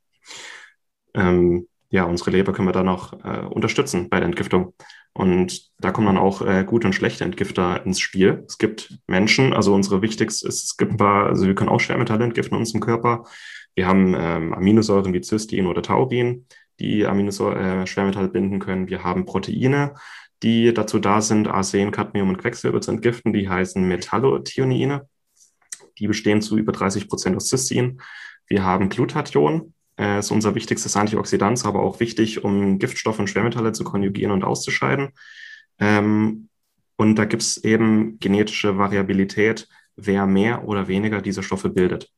ähm, 1.13 1.67
ja, 1.89 2.03
unsere 2.05 2.31
Leber 2.31 2.53
können 2.53 2.67
wir 2.67 2.73
dann 2.73 2.89
auch 2.89 3.13
äh, 3.23 3.45
unterstützen 3.45 4.09
bei 4.09 4.19
der 4.19 4.27
Entgiftung. 4.27 4.73
Und 5.13 5.69
da 5.79 5.91
kommen 5.91 6.07
dann 6.07 6.17
auch 6.17 6.41
äh, 6.41 6.63
gute 6.65 6.87
und 6.87 6.93
schlechte 6.93 7.23
Entgifter 7.23 7.85
ins 7.85 7.99
Spiel. 7.99 8.45
Es 8.47 8.57
gibt 8.57 8.97
Menschen, 9.07 9.53
also 9.53 9.73
unsere 9.73 10.01
wichtigste 10.01 10.47
ist, 10.47 10.63
es 10.63 10.77
gibt 10.77 10.91
ein 10.91 10.97
paar, 10.97 11.27
also 11.27 11.45
wir 11.47 11.55
können 11.55 11.69
auch 11.69 11.79
Schwermetalle 11.79 12.23
entgiften 12.23 12.55
in 12.55 12.61
unserem 12.61 12.81
Körper. 12.81 13.25
Wir 13.75 13.87
haben 13.87 14.15
ähm, 14.17 14.53
Aminosäuren 14.53 15.13
wie 15.13 15.23
Cystein 15.23 15.67
oder 15.67 15.81
Taurin, 15.81 16.45
die 16.79 17.05
Aminosäuren, 17.05 17.81
äh, 17.81 17.87
Schwermetalle 17.87 18.29
binden 18.29 18.59
können. 18.59 18.89
Wir 18.89 19.03
haben 19.03 19.25
Proteine, 19.25 19.95
die 20.43 20.73
dazu 20.73 20.99
da 20.99 21.21
sind, 21.21 21.47
Arsen, 21.47 21.91
Cadmium 21.91 22.29
und 22.29 22.37
Quecksilber 22.37 22.81
zu 22.81 22.91
entgiften. 22.91 23.33
Die 23.33 23.49
heißen 23.49 23.85
Metallothionine. 23.85 25.07
Die 25.99 26.07
bestehen 26.07 26.41
zu 26.41 26.57
über 26.57 26.71
30 26.71 27.07
Prozent 27.07 27.35
aus 27.35 27.49
Cystein. 27.49 28.01
Wir 28.47 28.63
haben 28.63 28.89
Glutathion, 28.89 29.73
äh, 30.01 30.19
ist 30.19 30.31
unser 30.31 30.55
wichtigstes 30.55 30.97
Antioxidant, 30.97 31.63
aber 31.65 31.81
auch 31.81 31.99
wichtig, 31.99 32.43
um 32.43 32.79
Giftstoffe 32.79 33.19
und 33.19 33.29
Schwermetalle 33.29 33.71
zu 33.71 33.83
konjugieren 33.83 34.31
und 34.31 34.43
auszuscheiden. 34.43 35.09
Ähm, 35.79 36.49
und 36.95 37.15
da 37.15 37.25
gibt 37.25 37.43
es 37.43 37.57
eben 37.63 38.19
genetische 38.19 38.77
Variabilität, 38.77 39.67
wer 39.95 40.25
mehr 40.25 40.67
oder 40.67 40.87
weniger 40.87 41.21
diese 41.21 41.43
Stoffe 41.43 41.69
bildet. 41.69 42.09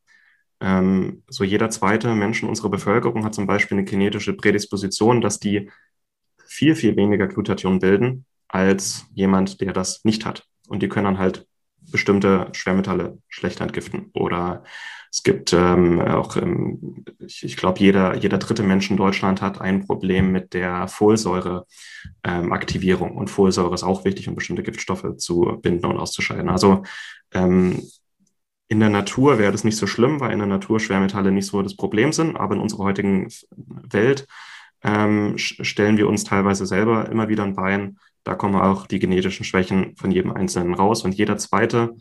Ähm, 0.61 1.23
so 1.27 1.43
jeder 1.43 1.69
zweite 1.69 2.15
Mensch 2.15 2.41
in 2.41 2.49
unserer 2.49 2.69
Bevölkerung 2.69 3.25
hat 3.25 3.35
zum 3.35 3.47
Beispiel 3.47 3.77
eine 3.77 3.85
genetische 3.85 4.33
Prädisposition, 4.33 5.19
dass 5.19 5.39
die 5.39 5.69
viel, 6.47 6.75
viel 6.75 6.95
weniger 6.95 7.27
Glutathion 7.27 7.79
bilden 7.79 8.25
als 8.47 9.05
jemand, 9.13 9.59
der 9.59 9.73
das 9.73 10.05
nicht 10.05 10.25
hat. 10.25 10.45
Und 10.69 10.83
die 10.83 10.87
können 10.87 11.05
dann 11.05 11.17
halt 11.17 11.47
bestimmte 11.91 12.47
Schwermetalle 12.53 13.19
schlechter 13.29 13.63
entgiften. 13.63 14.09
Oder 14.13 14.63
es 15.11 15.21
gibt 15.21 15.53
ähm, 15.53 16.01
auch, 16.01 16.35
ähm, 16.37 17.05
ich, 17.19 17.43
ich 17.43 17.55
glaube, 17.55 17.79
jeder, 17.79 18.15
jeder 18.15 18.39
dritte 18.39 18.63
Mensch 18.63 18.89
in 18.89 18.97
Deutschland 18.97 19.43
hat 19.43 19.61
ein 19.61 19.85
Problem 19.85 20.31
mit 20.31 20.55
der 20.55 20.87
Folsäureaktivierung. 20.87 23.11
Ähm, 23.11 23.17
und 23.17 23.29
Folsäure 23.29 23.75
ist 23.75 23.83
auch 23.83 24.05
wichtig, 24.05 24.27
um 24.27 24.33
bestimmte 24.33 24.63
Giftstoffe 24.63 25.17
zu 25.17 25.59
binden 25.61 25.85
und 25.85 25.99
auszuscheiden. 25.99 26.49
Also 26.49 26.81
ähm, 27.31 27.79
in 28.69 28.79
der 28.79 28.89
Natur 28.89 29.37
wäre 29.37 29.51
das 29.51 29.63
nicht 29.63 29.77
so 29.77 29.85
schlimm, 29.85 30.19
weil 30.19 30.31
in 30.31 30.39
der 30.39 30.47
Natur 30.47 30.79
Schwermetalle 30.79 31.31
nicht 31.31 31.45
so 31.45 31.61
das 31.61 31.75
Problem 31.75 32.11
sind. 32.11 32.35
Aber 32.35 32.55
in 32.55 32.61
unserer 32.61 32.85
heutigen 32.85 33.27
Welt 33.91 34.25
ähm, 34.83 35.37
stellen 35.37 35.97
wir 35.97 36.07
uns 36.07 36.23
teilweise 36.23 36.65
selber 36.65 37.09
immer 37.09 37.29
wieder 37.29 37.43
ein 37.43 37.55
Bein. 37.55 37.97
Da 38.23 38.35
kommen 38.35 38.55
auch 38.55 38.87
die 38.87 38.99
genetischen 38.99 39.45
Schwächen 39.45 39.95
von 39.95 40.11
jedem 40.11 40.31
Einzelnen 40.31 40.73
raus. 40.73 41.03
Und 41.03 41.15
jeder 41.15 41.37
zweite, 41.37 41.95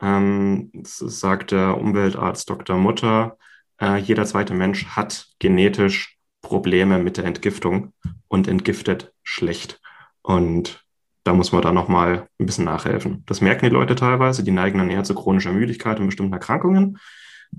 ähm, 0.00 0.70
sagt 0.84 1.50
der 1.50 1.76
Umweltarzt 1.76 2.48
Dr. 2.48 2.76
Mutter, 2.76 3.36
äh, 3.80 3.96
jeder 3.96 4.24
zweite 4.24 4.54
Mensch 4.54 4.86
hat 4.86 5.28
genetisch 5.38 6.16
Probleme 6.42 6.98
mit 6.98 7.16
der 7.16 7.24
Entgiftung 7.24 7.92
und 8.28 8.48
entgiftet 8.48 9.12
schlecht. 9.22 9.80
Und 10.22 10.84
da 11.24 11.34
muss 11.34 11.52
man 11.52 11.62
dann 11.62 11.74
nochmal 11.74 12.28
ein 12.38 12.46
bisschen 12.46 12.64
nachhelfen. 12.64 13.24
Das 13.26 13.40
merken 13.40 13.66
die 13.66 13.74
Leute 13.74 13.94
teilweise, 13.94 14.44
die 14.44 14.50
neigen 14.50 14.78
dann 14.78 14.90
eher 14.90 15.04
zu 15.04 15.14
chronischer 15.14 15.52
Müdigkeit 15.52 15.98
und 15.98 16.06
bestimmten 16.06 16.32
Erkrankungen. 16.32 16.98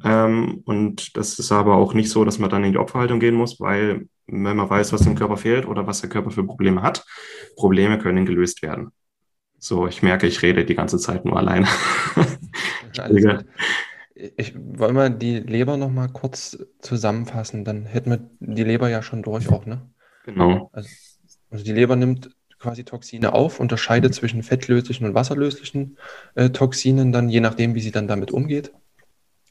Ähm, 0.03 0.62
und 0.65 1.17
das 1.17 1.39
ist 1.39 1.51
aber 1.51 1.75
auch 1.75 1.93
nicht 1.93 2.10
so, 2.10 2.24
dass 2.25 2.39
man 2.39 2.50
dann 2.50 2.63
in 2.63 2.72
die 2.72 2.77
Opferhaltung 2.77 3.19
gehen 3.19 3.36
muss, 3.36 3.60
weil 3.60 4.08
wenn 4.27 4.58
man 4.58 4.69
weiß, 4.69 4.93
was 4.93 5.01
dem 5.01 5.15
Körper 5.15 5.38
fehlt 5.38 5.65
oder 5.65 5.88
was 5.88 6.01
der 6.01 6.10
Körper 6.10 6.31
für 6.31 6.43
Probleme 6.46 6.81
hat, 6.81 7.05
Probleme 7.55 7.98
können 7.98 8.25
gelöst 8.25 8.62
werden. 8.62 8.91
So, 9.58 9.88
ich 9.88 10.01
merke, 10.01 10.27
ich 10.27 10.41
rede 10.41 10.63
die 10.63 10.75
ganze 10.75 10.98
Zeit 10.98 11.25
nur 11.25 11.38
alleine. 11.38 11.67
ich 14.38 14.55
wollte 14.55 14.93
mal 14.93 15.10
die 15.10 15.39
Leber 15.39 15.77
noch 15.77 15.89
mal 15.89 16.08
kurz 16.08 16.58
zusammenfassen, 16.79 17.65
dann 17.65 17.86
hätten 17.86 18.12
wir 18.12 18.29
die 18.39 18.63
Leber 18.63 18.89
ja 18.89 19.01
schon 19.01 19.22
durch 19.22 19.50
auch, 19.50 19.65
ne? 19.65 19.81
Genau. 20.24 20.69
Also, 20.72 20.89
also 21.50 21.63
die 21.65 21.74
Leber 21.74 21.96
nimmt 21.96 22.29
quasi 22.60 22.84
Toxine 22.84 23.34
auf, 23.34 23.60
unterscheidet 23.60 24.13
zwischen 24.13 24.43
fettlöslichen 24.43 25.08
und 25.08 25.13
wasserlöslichen 25.13 25.98
äh, 26.36 26.50
Toxinen, 26.50 27.12
dann 27.12 27.29
je 27.29 27.39
nachdem, 27.39 27.74
wie 27.74 27.81
sie 27.81 27.91
dann 27.91 28.08
damit 28.08 28.31
umgeht. 28.31 28.74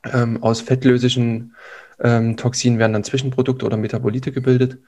Ähm, 0.04 0.42
aus 0.42 0.60
fettlöslichen 0.60 1.54
ähm, 2.00 2.36
Toxinen 2.36 2.78
werden 2.78 2.92
dann 2.92 3.04
Zwischenprodukte 3.04 3.66
oder 3.66 3.76
Metabolite 3.76 4.30
gebildet, 4.30 4.78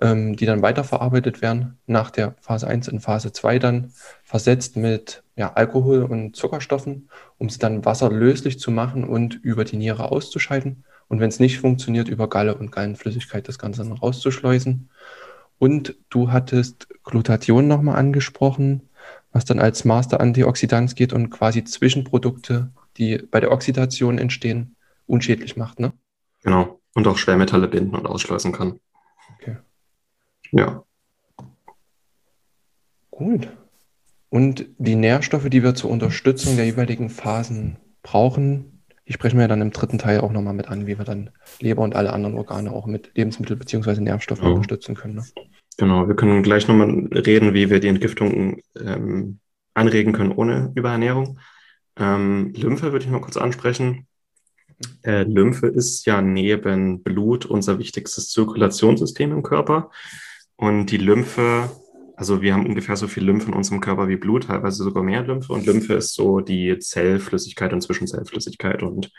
ähm, 0.00 0.36
die 0.36 0.46
dann 0.46 0.62
weiterverarbeitet 0.62 1.42
werden, 1.42 1.78
nach 1.86 2.10
der 2.10 2.34
Phase 2.40 2.68
1 2.68 2.88
in 2.88 3.00
Phase 3.00 3.32
2 3.32 3.58
dann 3.58 3.92
versetzt 4.22 4.76
mit 4.76 5.24
ja, 5.36 5.52
Alkohol 5.54 6.04
und 6.04 6.36
Zuckerstoffen, 6.36 7.08
um 7.38 7.48
sie 7.48 7.58
dann 7.58 7.84
wasserlöslich 7.84 8.60
zu 8.60 8.70
machen 8.70 9.04
und 9.04 9.34
über 9.42 9.64
die 9.64 9.76
Niere 9.76 10.12
auszuscheiden. 10.12 10.84
Und 11.08 11.18
wenn 11.18 11.28
es 11.28 11.40
nicht 11.40 11.58
funktioniert, 11.58 12.08
über 12.08 12.28
Galle 12.28 12.54
und 12.54 12.70
Gallenflüssigkeit 12.70 13.48
das 13.48 13.58
Ganze 13.58 13.82
dann 13.82 13.92
rauszuschleusen. 13.92 14.90
Und 15.58 15.96
du 16.08 16.30
hattest 16.30 16.86
Glutathion 17.02 17.66
nochmal 17.66 17.96
angesprochen, 17.96 18.88
was 19.32 19.44
dann 19.44 19.58
als 19.58 19.84
Master-Antioxidant 19.84 20.94
geht 20.94 21.12
und 21.12 21.30
quasi 21.30 21.64
Zwischenprodukte, 21.64 22.70
die 23.00 23.18
bei 23.18 23.40
der 23.40 23.50
Oxidation 23.50 24.18
entstehen, 24.18 24.76
unschädlich 25.06 25.56
macht, 25.56 25.80
ne? 25.80 25.92
Genau. 26.42 26.80
Und 26.94 27.06
auch 27.08 27.18
Schwermetalle 27.18 27.66
binden 27.66 27.96
und 27.96 28.06
ausschleusen 28.06 28.52
kann. 28.52 28.78
Okay. 29.36 29.56
Ja. 30.52 30.84
Gut. 33.10 33.48
Und 34.28 34.66
die 34.78 34.94
Nährstoffe, 34.94 35.48
die 35.48 35.62
wir 35.62 35.74
zur 35.74 35.90
Unterstützung 35.90 36.56
der 36.56 36.66
jeweiligen 36.66 37.10
Phasen 37.10 37.78
brauchen, 38.02 38.82
die 39.08 39.12
sprechen 39.12 39.38
wir 39.38 39.48
dann 39.48 39.60
im 39.60 39.72
dritten 39.72 39.98
Teil 39.98 40.20
auch 40.20 40.30
nochmal 40.30 40.54
mit 40.54 40.68
an, 40.68 40.86
wie 40.86 40.98
wir 40.98 41.04
dann 41.04 41.30
Leber 41.58 41.82
und 41.82 41.96
alle 41.96 42.12
anderen 42.12 42.36
Organe 42.36 42.70
auch 42.70 42.86
mit 42.86 43.10
Lebensmittel- 43.16 43.56
bzw. 43.56 44.00
Nährstoffen 44.00 44.44
genau. 44.44 44.56
unterstützen 44.56 44.94
können. 44.94 45.16
Ne? 45.16 45.24
Genau, 45.78 46.06
wir 46.06 46.14
können 46.14 46.42
gleich 46.42 46.68
nochmal 46.68 46.90
reden, 47.12 47.54
wie 47.54 47.70
wir 47.70 47.80
die 47.80 47.88
Entgiftung 47.88 48.60
ähm, 48.78 49.40
anregen 49.74 50.12
können 50.12 50.32
ohne 50.32 50.72
Überernährung. 50.74 51.38
Ähm, 52.00 52.52
Lymphe 52.54 52.92
würde 52.92 53.04
ich 53.04 53.10
mal 53.10 53.20
kurz 53.20 53.36
ansprechen. 53.36 54.08
Äh, 55.02 55.24
Lymphe 55.24 55.66
ist 55.66 56.06
ja 56.06 56.22
neben 56.22 57.02
Blut 57.02 57.44
unser 57.44 57.78
wichtigstes 57.78 58.30
Zirkulationssystem 58.30 59.30
im 59.32 59.42
Körper. 59.42 59.90
Und 60.56 60.86
die 60.86 60.96
Lymphe, 60.96 61.70
also 62.16 62.40
wir 62.42 62.54
haben 62.54 62.66
ungefähr 62.66 62.96
so 62.96 63.06
viel 63.06 63.24
Lymphe 63.24 63.48
in 63.48 63.54
unserem 63.54 63.80
Körper 63.80 64.08
wie 64.08 64.16
Blut, 64.16 64.44
teilweise 64.44 64.82
sogar 64.82 65.02
mehr 65.02 65.22
Lymphe. 65.22 65.52
Und 65.52 65.66
Lymphe 65.66 65.94
ist 65.94 66.14
so 66.14 66.40
die 66.40 66.78
Zellflüssigkeit 66.78 67.72
und 67.72 67.82
Zwischenzellflüssigkeit. 67.82 68.82
Und 68.82 69.12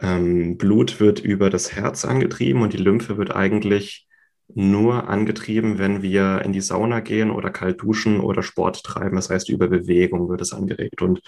ähm, 0.00 0.56
Blut 0.58 1.00
wird 1.00 1.18
über 1.20 1.50
das 1.50 1.72
Herz 1.72 2.04
angetrieben 2.04 2.62
und 2.62 2.72
die 2.72 2.78
Lymphe 2.78 3.16
wird 3.18 3.34
eigentlich 3.34 4.05
nur 4.54 5.08
angetrieben, 5.08 5.78
wenn 5.78 6.02
wir 6.02 6.42
in 6.42 6.52
die 6.52 6.60
Sauna 6.60 7.00
gehen 7.00 7.30
oder 7.30 7.50
kalt 7.50 7.82
duschen 7.82 8.20
oder 8.20 8.42
Sport 8.42 8.84
treiben. 8.84 9.16
Das 9.16 9.30
heißt, 9.30 9.48
über 9.48 9.68
Bewegung 9.68 10.28
wird 10.28 10.40
es 10.40 10.52
angeregt. 10.52 11.02
Und 11.02 11.20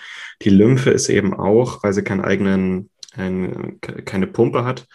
die 0.43 0.51
Lymphe 0.51 0.91
ist 0.91 1.09
eben 1.09 1.35
auch, 1.35 1.83
weil 1.83 1.93
sie 1.93 2.03
keinen 2.03 2.21
eigenen 2.21 2.91
ein, 3.15 3.81
keine 3.81 4.27
Pumpe 4.27 4.65
hat, 4.65 4.87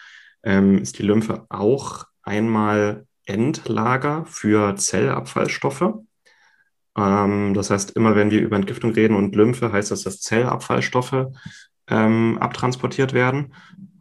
ähm, 0.44 0.78
ist 0.80 1.00
die 1.00 1.04
Lymphe 1.04 1.46
auch 1.50 2.06
einmal 2.22 3.06
Endlager 3.26 4.26
für 4.26 4.76
Zellabfallstoffe. 4.76 5.94
Ähm, 6.98 7.54
das 7.54 7.70
heißt, 7.70 7.92
immer 7.92 8.16
wenn 8.16 8.32
wir 8.32 8.42
über 8.42 8.56
Entgiftung 8.56 8.92
reden 8.92 9.16
und 9.16 9.36
Lymphe, 9.36 9.72
heißt 9.72 9.92
das, 9.92 10.04
dass 10.04 10.22
Zellabfallstoffe 10.22 11.28
ähm, 11.88 12.38
abtransportiert 12.40 13.14
werden. 13.14 13.54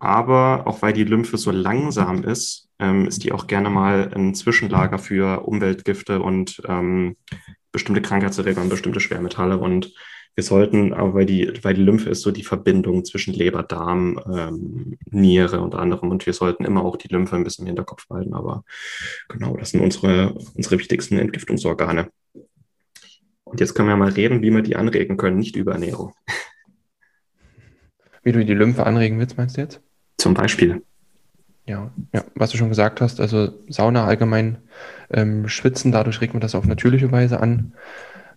Aber 0.03 0.67
auch 0.67 0.83
weil 0.83 0.93
die 0.93 1.05
Lymphe 1.05 1.39
so 1.39 1.53
langsam 1.53 2.25
ist, 2.25 2.69
ähm, 2.81 3.07
ist 3.07 3.23
die 3.23 3.31
auch 3.31 3.47
gerne 3.47 3.71
mal 3.71 4.11
ein 4.13 4.35
Zwischenlager 4.35 4.99
für 4.99 5.47
Umweltgifte 5.47 6.21
und 6.21 6.61
ähm, 6.67 7.15
bestimmte 7.71 8.03
Krankheitserreger 8.03 8.61
und 8.61 8.69
bestimmte 8.69 8.99
Schwermetalle. 8.99 9.59
Und 9.59 9.95
wir 10.35 10.43
sollten, 10.43 10.93
aber 10.93 11.15
weil 11.15 11.27
die, 11.27 11.53
weil 11.63 11.75
die 11.75 11.85
Lymphe 11.85 12.11
ist 12.11 12.23
so 12.23 12.33
die 12.33 12.43
Verbindung 12.43 13.05
zwischen 13.05 13.33
Leber, 13.33 13.63
Darm, 13.63 14.19
ähm, 14.27 14.99
Niere 15.09 15.61
unter 15.61 15.79
anderem 15.79 16.11
und 16.11 16.27
wir 16.27 16.33
sollten 16.33 16.65
immer 16.65 16.85
auch 16.85 16.97
die 16.97 17.07
Lymphe 17.07 17.37
ein 17.37 17.45
bisschen 17.45 17.63
im 17.63 17.69
Hinterkopf 17.69 18.11
halten. 18.11 18.35
Aber 18.35 18.65
genau, 19.29 19.57
das 19.57 19.71
sind 19.71 19.83
unsere, 19.83 20.35
unsere 20.55 20.81
wichtigsten 20.81 21.17
Entgiftungsorgane. 21.17 22.11
Und 23.45 23.61
jetzt 23.61 23.75
können 23.75 23.89
wir 23.89 23.97
mal 23.97 24.11
reden, 24.11 24.43
wie 24.43 24.51
wir 24.51 24.63
die 24.63 24.75
anregen 24.75 25.17
können, 25.17 25.37
nicht 25.37 25.55
über 25.55 25.75
Ernährung. 25.75 26.13
Wie 28.25 28.33
du 28.33 28.45
die 28.45 28.55
Lymphe 28.55 28.85
anregen 28.85 29.21
willst, 29.21 29.37
meinst 29.37 29.57
du 29.57 29.61
jetzt? 29.61 29.81
Zum 30.23 30.35
Beispiel. 30.35 30.83
Ja, 31.67 31.91
ja, 32.13 32.23
was 32.37 32.51
du 32.51 32.57
schon 32.57 32.69
gesagt 32.69 33.01
hast, 33.01 33.21
also 33.21 33.49
Sauna 33.69 34.07
allgemein 34.07 34.59
ähm, 35.11 35.49
schwitzen, 35.49 35.91
dadurch 35.91 36.21
regt 36.21 36.33
man 36.33 36.41
das 36.41 36.55
auf 36.55 36.65
natürliche 36.65 37.11
Weise 37.11 37.41
an. 37.41 37.73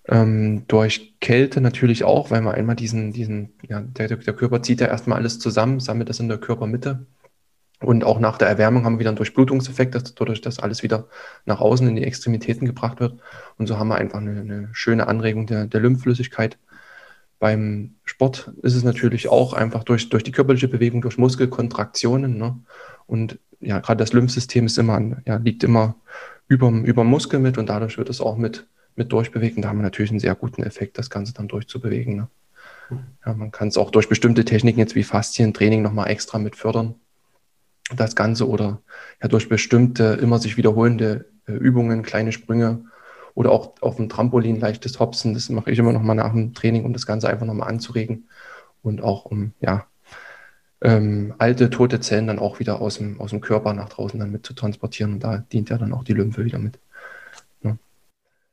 Ähm, 0.08 0.64
durch 0.68 1.14
Kälte 1.20 1.62
natürlich 1.62 2.04
auch, 2.04 2.32
weil 2.32 2.42
man 2.42 2.56
einmal 2.56 2.76
diesen, 2.76 3.14
diesen, 3.14 3.54
ja, 3.62 3.82
der, 3.82 4.08
der 4.08 4.34
Körper 4.34 4.64
zieht 4.64 4.82
ja 4.82 4.88
erstmal 4.88 5.20
alles 5.20 5.38
zusammen, 5.38 5.80
sammelt 5.80 6.10
das 6.10 6.20
in 6.20 6.28
der 6.28 6.40
Körpermitte. 6.40 7.06
Und 7.82 8.04
auch 8.04 8.20
nach 8.20 8.40
der 8.40 8.48
Erwärmung 8.48 8.84
haben 8.84 8.94
wir 8.94 9.02
wieder 9.02 9.12
einen 9.12 9.18
Durchblutungseffekt, 9.18 9.94
dass 9.94 10.16
dadurch 10.16 10.42
das 10.42 10.58
alles 10.58 10.82
wieder 10.82 11.08
nach 11.46 11.62
außen 11.62 11.88
in 11.88 11.96
die 11.96 12.04
Extremitäten 12.04 12.66
gebracht 12.66 13.00
wird. 13.00 13.20
Und 13.60 13.68
so 13.68 13.78
haben 13.78 13.90
wir 13.90 13.96
einfach 13.98 14.18
eine, 14.18 14.40
eine 14.40 14.70
schöne 14.72 15.06
Anregung 15.06 15.46
der, 15.46 15.68
der 15.68 15.82
Lymphflüssigkeit. 15.82 16.58
Beim 17.40 17.96
Sport 18.04 18.52
ist 18.62 18.76
es 18.76 18.84
natürlich 18.84 19.28
auch 19.28 19.54
einfach 19.54 19.84
durch, 19.84 20.10
durch 20.10 20.24
die 20.24 20.32
körperliche 20.32 20.68
Bewegung, 20.68 21.02
durch 21.02 21.18
Muskelkontraktionen. 21.18 22.38
Ne? 22.38 22.58
Und 23.08 23.40
ja, 23.60 23.80
gerade 23.80 23.98
das 23.98 24.14
Lymphsystem 24.14 24.66
ist 24.66 24.78
immer, 24.78 25.22
ja, 25.26 25.36
liegt 25.38 25.64
immer 25.64 25.96
über, 26.48 26.70
über 26.70 27.04
Muskel 27.04 27.40
mit 27.40 27.58
und 27.58 27.68
dadurch 27.68 27.98
wird 27.98 28.10
es 28.10 28.22
auch 28.22 28.38
mit, 28.38 28.68
mit 28.96 29.12
durchbewegt. 29.12 29.58
Und 29.58 29.64
da 29.64 29.70
haben 29.70 29.80
wir 29.80 29.84
natürlich 29.84 30.12
einen 30.12 30.20
sehr 30.20 30.36
guten 30.36 30.64
Effekt, 30.64 30.98
das 30.98 31.10
Ganze 31.10 31.34
dann 31.34 31.48
durchzubewegen. 31.48 32.16
Ne? 32.16 32.28
Ja, 33.26 33.34
man 33.34 33.52
kann 33.52 33.68
es 33.68 33.78
auch 33.78 33.92
durch 33.92 34.10
bestimmte 34.10 34.46
Techniken 34.46 34.80
jetzt 34.80 34.96
wie 34.96 35.04
Faszientraining 35.04 35.82
nochmal 35.82 36.10
extra 36.10 36.38
mit 36.38 36.56
fördern. 36.56 36.96
Das 37.96 38.16
Ganze 38.16 38.48
oder 38.48 38.82
ja, 39.22 39.28
durch 39.28 39.50
bestimmte 39.50 40.18
immer 40.22 40.40
sich 40.40 40.58
wiederholende 40.58 41.26
äh, 41.48 41.54
Übungen, 41.54 42.04
kleine 42.04 42.32
Sprünge 42.32 42.86
oder 43.36 43.52
auch 43.52 43.74
auf 43.82 43.98
dem 43.98 44.10
Trampolin 44.10 44.60
leichtes 44.60 45.00
Hopsen. 45.00 45.34
Das 45.34 45.50
mache 45.50 45.70
ich 45.70 45.78
immer 45.78 45.94
noch 45.94 46.02
mal 46.02 46.16
nach 46.16 46.32
dem 46.32 46.54
Training, 46.54 46.86
um 46.86 46.94
das 46.94 47.06
Ganze 47.06 47.30
einfach 47.30 47.46
nochmal 47.46 47.70
anzuregen 47.70 48.28
und 48.82 49.04
auch 49.04 49.26
um 49.26 49.54
ja, 49.60 49.86
ähm, 50.82 51.34
alte, 51.38 51.70
tote 51.70 52.00
Zellen 52.00 52.28
dann 52.28 52.40
auch 52.40 52.60
wieder 52.60 52.82
aus 52.82 52.98
dem, 52.98 53.20
aus 53.20 53.32
dem 53.32 53.42
Körper 53.42 53.74
nach 53.74 53.90
draußen 53.90 54.20
dann 54.20 54.32
mit 54.32 54.46
zu 54.46 54.54
transportieren. 54.54 55.14
Und 55.14 55.24
da 55.24 55.38
dient 55.38 55.70
ja 55.70 55.78
dann 55.78 55.94
auch 55.94 56.04
die 56.04 56.14
Lymphe 56.14 56.46
wieder 56.46 56.60
mit. 56.60 56.80
Ja. 57.62 57.78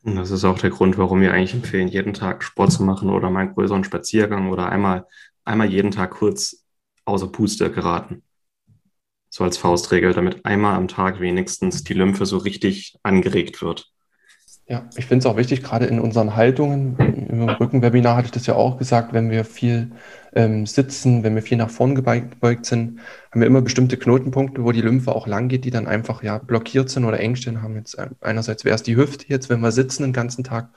Und 0.03 0.17
das 0.17 0.31
ist 0.31 0.45
auch 0.45 0.59
der 0.59 0.71
Grund, 0.71 0.99
warum 0.99 1.21
wir 1.21 1.33
eigentlich 1.33 1.55
empfehlen, 1.55 1.89
jeden 1.89 2.15
Tag 2.15 2.43
Sport 2.43 2.73
zu 2.73 2.83
machen 2.83 3.09
oder 3.11 3.31
mal 3.31 3.41
einen 3.41 3.55
größeren 3.55 3.85
Spaziergang 3.85 4.51
oder 4.51 4.69
einmal, 4.69 5.07
einmal 5.45 5.71
jeden 5.71 5.93
Tag 5.93 6.13
kurz 6.13 6.65
außer 7.05 7.29
Puste 7.29 7.71
geraten. 7.71 8.23
So 9.29 9.45
als 9.45 9.57
Faustregel, 9.57 10.13
damit 10.13 10.45
einmal 10.45 10.75
am 10.75 10.89
Tag 10.89 11.21
wenigstens 11.21 11.85
die 11.85 11.95
Lymphe 11.95 12.27
so 12.27 12.37
richtig 12.39 12.99
angeregt 13.03 13.63
wird. 13.63 13.92
Ja, 14.69 14.89
ich 14.97 15.07
finde 15.07 15.19
es 15.19 15.27
auch 15.27 15.37
wichtig, 15.37 15.63
gerade 15.63 15.87
in 15.87 15.99
unseren 15.99 16.37
Haltungen. 16.37 16.97
Im 17.29 17.49
Rückenwebinar 17.49 18.17
hatte 18.17 18.27
ich 18.27 18.33
das 18.33 18.47
ja 18.47 18.55
auch 18.55 18.79
gesagt, 18.79 19.13
wenn 19.13 19.29
wir 19.29 19.45
viel 19.45 19.91
ähm, 20.35 20.67
sitzen, 20.67 21.25
wenn 21.25 21.35
wir 21.35 21.43
viel 21.43 21.59
nach 21.59 21.69
vorn 21.69 21.95
gebeugt 21.97 22.67
sind, 22.67 23.01
haben 23.31 23.41
wir 23.41 23.47
immer 23.47 23.61
bestimmte 23.61 23.97
Knotenpunkte, 23.97 24.65
wo 24.65 24.71
die 24.73 24.81
Lymphe 24.81 25.15
auch 25.15 25.27
lang 25.27 25.49
geht, 25.49 25.65
die 25.65 25.71
dann 25.71 25.89
einfach 25.89 26.23
ja 26.23 26.39
blockiert 26.39 26.91
sind 26.91 27.05
oder 27.05 27.19
Engstellen 27.19 27.61
haben. 27.61 27.75
Jetzt 27.75 27.99
äh, 27.99 28.09
einerseits 28.21 28.65
wäre 28.65 28.77
es 28.77 28.85
die 28.85 28.97
Hüfte 28.97 29.27
jetzt, 29.29 29.51
wenn 29.51 29.61
wir 29.61 29.73
sitzen 29.73 30.05
den 30.05 30.13
ganzen 30.13 30.45
Tag. 30.45 30.71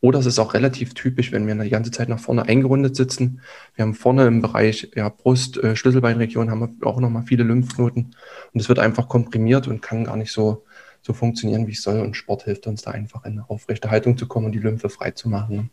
Oder 0.00 0.18
es 0.18 0.26
ist 0.26 0.38
auch 0.38 0.54
relativ 0.54 0.94
typisch, 0.94 1.32
wenn 1.32 1.46
wir 1.46 1.54
die 1.56 1.70
ganze 1.70 1.90
Zeit 1.90 2.08
nach 2.10 2.18
vorne 2.18 2.44
eingerundet 2.44 2.94
sitzen. 2.94 3.40
Wir 3.74 3.84
haben 3.84 3.94
vorne 3.94 4.26
im 4.26 4.42
Bereich 4.42 4.90
ja, 4.94 5.08
Brust, 5.08 5.56
äh, 5.56 5.76
Schlüsselbeinregion 5.76 6.50
haben 6.50 6.60
wir 6.60 6.86
auch 6.86 7.00
nochmal 7.00 7.24
viele 7.26 7.42
Lymphknoten. 7.42 8.14
Und 8.52 8.60
es 8.60 8.68
wird 8.68 8.78
einfach 8.78 9.08
komprimiert 9.08 9.66
und 9.66 9.82
kann 9.82 10.04
gar 10.04 10.16
nicht 10.16 10.30
so 10.30 10.64
so 11.04 11.12
funktionieren, 11.12 11.66
wie 11.66 11.72
es 11.72 11.82
soll. 11.82 12.00
Und 12.00 12.16
Sport 12.16 12.44
hilft 12.44 12.66
uns 12.66 12.82
da 12.82 12.92
einfach 12.92 13.24
in 13.24 13.32
eine 13.32 13.50
aufrechte 13.50 13.90
Haltung 13.90 14.16
zu 14.16 14.26
kommen 14.26 14.46
und 14.46 14.52
die 14.52 14.60
Lymphe 14.60 14.88
frei 14.88 15.10
zu 15.10 15.28
machen. 15.28 15.56
Ne? 15.56 15.70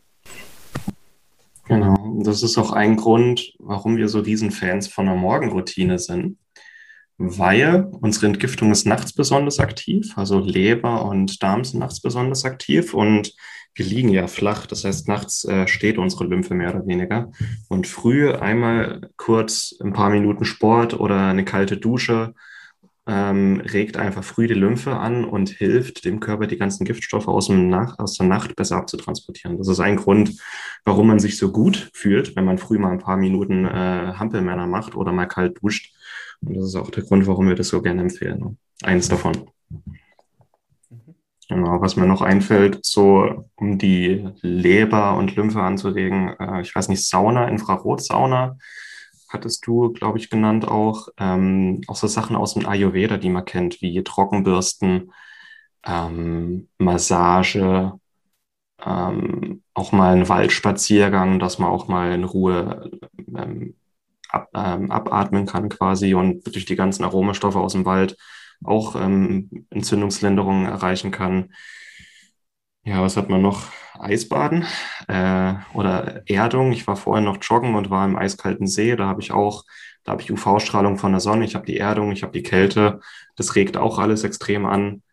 Genau, 1.67 2.21
das 2.23 2.43
ist 2.43 2.57
auch 2.57 2.73
ein 2.73 2.97
Grund, 2.97 3.53
warum 3.59 3.95
wir 3.95 4.09
so 4.09 4.19
Riesenfans 4.19 4.87
von 4.87 5.05
der 5.05 5.15
Morgenroutine 5.15 5.99
sind, 5.99 6.37
weil 7.17 7.89
unsere 8.01 8.25
Entgiftung 8.25 8.71
ist 8.71 8.85
nachts 8.85 9.13
besonders 9.13 9.59
aktiv, 9.59 10.11
also 10.17 10.39
Leber 10.39 11.05
und 11.05 11.41
Darm 11.41 11.63
sind 11.63 11.79
nachts 11.79 12.01
besonders 12.01 12.43
aktiv 12.43 12.93
und 12.93 13.33
wir 13.73 13.85
liegen 13.85 14.09
ja 14.09 14.27
flach, 14.27 14.65
das 14.65 14.83
heißt, 14.83 15.07
nachts 15.07 15.45
äh, 15.45 15.65
steht 15.65 15.97
unsere 15.97 16.25
Lymphe 16.25 16.53
mehr 16.53 16.75
oder 16.75 16.85
weniger. 16.85 17.31
Und 17.69 17.87
früh 17.87 18.33
einmal 18.33 19.09
kurz 19.15 19.73
ein 19.81 19.93
paar 19.93 20.09
Minuten 20.09 20.43
Sport 20.43 20.99
oder 20.99 21.27
eine 21.27 21.45
kalte 21.45 21.77
Dusche 21.77 22.33
ähm, 23.07 23.61
regt 23.61 23.97
einfach 23.97 24.23
früh 24.23 24.47
die 24.47 24.53
Lymphe 24.53 24.95
an 24.95 25.25
und 25.25 25.49
hilft 25.49 26.05
dem 26.05 26.19
Körper, 26.19 26.45
die 26.45 26.57
ganzen 26.57 26.85
Giftstoffe 26.85 27.27
aus, 27.27 27.47
dem 27.47 27.69
Nacht, 27.69 27.99
aus 27.99 28.17
der 28.17 28.27
Nacht 28.27 28.55
besser 28.55 28.77
abzutransportieren. 28.77 29.57
Das 29.57 29.67
ist 29.67 29.79
ein 29.79 29.95
Grund, 29.95 30.39
warum 30.85 31.07
man 31.07 31.19
sich 31.19 31.37
so 31.37 31.51
gut 31.51 31.89
fühlt, 31.93 32.35
wenn 32.35 32.45
man 32.45 32.59
früh 32.59 32.77
mal 32.77 32.91
ein 32.91 32.99
paar 32.99 33.17
Minuten 33.17 33.65
äh, 33.65 34.13
Hampelmänner 34.15 34.67
macht 34.67 34.95
oder 34.95 35.11
mal 35.11 35.25
kalt 35.25 35.61
duscht. 35.61 35.93
Und 36.41 36.55
das 36.55 36.65
ist 36.65 36.75
auch 36.75 36.91
der 36.91 37.03
Grund, 37.03 37.25
warum 37.27 37.47
wir 37.47 37.55
das 37.55 37.69
so 37.69 37.81
gerne 37.81 38.01
empfehlen. 38.01 38.39
Ne? 38.39 38.55
Eins 38.83 39.09
davon. 39.09 39.49
Genau, 41.49 41.81
was 41.81 41.97
mir 41.97 42.05
noch 42.05 42.21
einfällt, 42.21 42.79
so 42.85 43.49
um 43.55 43.77
die 43.77 44.25
Leber 44.41 45.17
und 45.17 45.35
Lymphe 45.35 45.61
anzuregen, 45.61 46.33
äh, 46.39 46.61
ich 46.61 46.73
weiß 46.73 46.87
nicht, 46.87 47.05
Sauna, 47.05 47.47
Infrarotsauna 47.47 48.57
hattest 49.33 49.65
du, 49.67 49.91
glaube 49.93 50.17
ich, 50.17 50.29
genannt 50.29 50.67
auch. 50.67 51.09
Ähm, 51.17 51.81
auch 51.87 51.95
so 51.95 52.07
Sachen 52.07 52.35
aus 52.35 52.53
dem 52.53 52.65
Ayurveda, 52.65 53.17
die 53.17 53.29
man 53.29 53.45
kennt, 53.45 53.81
wie 53.81 54.03
Trockenbürsten, 54.03 55.11
ähm, 55.85 56.69
Massage, 56.77 57.93
ähm, 58.85 59.63
auch 59.73 59.91
mal 59.91 60.15
ein 60.15 60.29
Waldspaziergang, 60.29 61.39
dass 61.39 61.59
man 61.59 61.69
auch 61.69 61.87
mal 61.87 62.13
in 62.13 62.23
Ruhe 62.23 62.91
ähm, 63.35 63.75
ab, 64.29 64.49
ähm, 64.55 64.91
abatmen 64.91 65.45
kann 65.45 65.69
quasi 65.69 66.13
und 66.13 66.45
durch 66.53 66.65
die 66.65 66.75
ganzen 66.75 67.03
Aromastoffe 67.03 67.57
aus 67.57 67.73
dem 67.73 67.85
Wald 67.85 68.17
auch 68.63 68.95
ähm, 68.95 69.67
Entzündungslinderungen 69.69 70.65
erreichen 70.65 71.11
kann. 71.11 71.53
Ja, 72.83 73.01
was 73.01 73.15
hat 73.17 73.29
man 73.29 73.41
noch? 73.41 73.71
Eisbaden 74.01 74.65
äh, 75.07 75.53
oder 75.73 76.23
Erdung. 76.27 76.71
Ich 76.71 76.87
war 76.87 76.95
vorhin 76.95 77.25
noch 77.25 77.37
joggen 77.41 77.75
und 77.75 77.89
war 77.89 78.05
im 78.05 78.15
eiskalten 78.15 78.67
See. 78.67 78.95
Da 78.95 79.05
habe 79.05 79.21
ich 79.21 79.31
auch, 79.31 79.63
da 80.03 80.13
habe 80.13 80.21
ich 80.21 80.31
UV-Strahlung 80.31 80.97
von 80.97 81.11
der 81.11 81.21
Sonne, 81.21 81.45
ich 81.45 81.55
habe 81.55 81.65
die 81.65 81.77
Erdung, 81.77 82.11
ich 82.11 82.23
habe 82.23 82.33
die 82.33 82.43
Kälte. 82.43 82.99
Das 83.35 83.55
regt 83.55 83.77
auch 83.77 83.99
alles 83.99 84.23
extrem 84.23 84.65
an. 84.65 85.03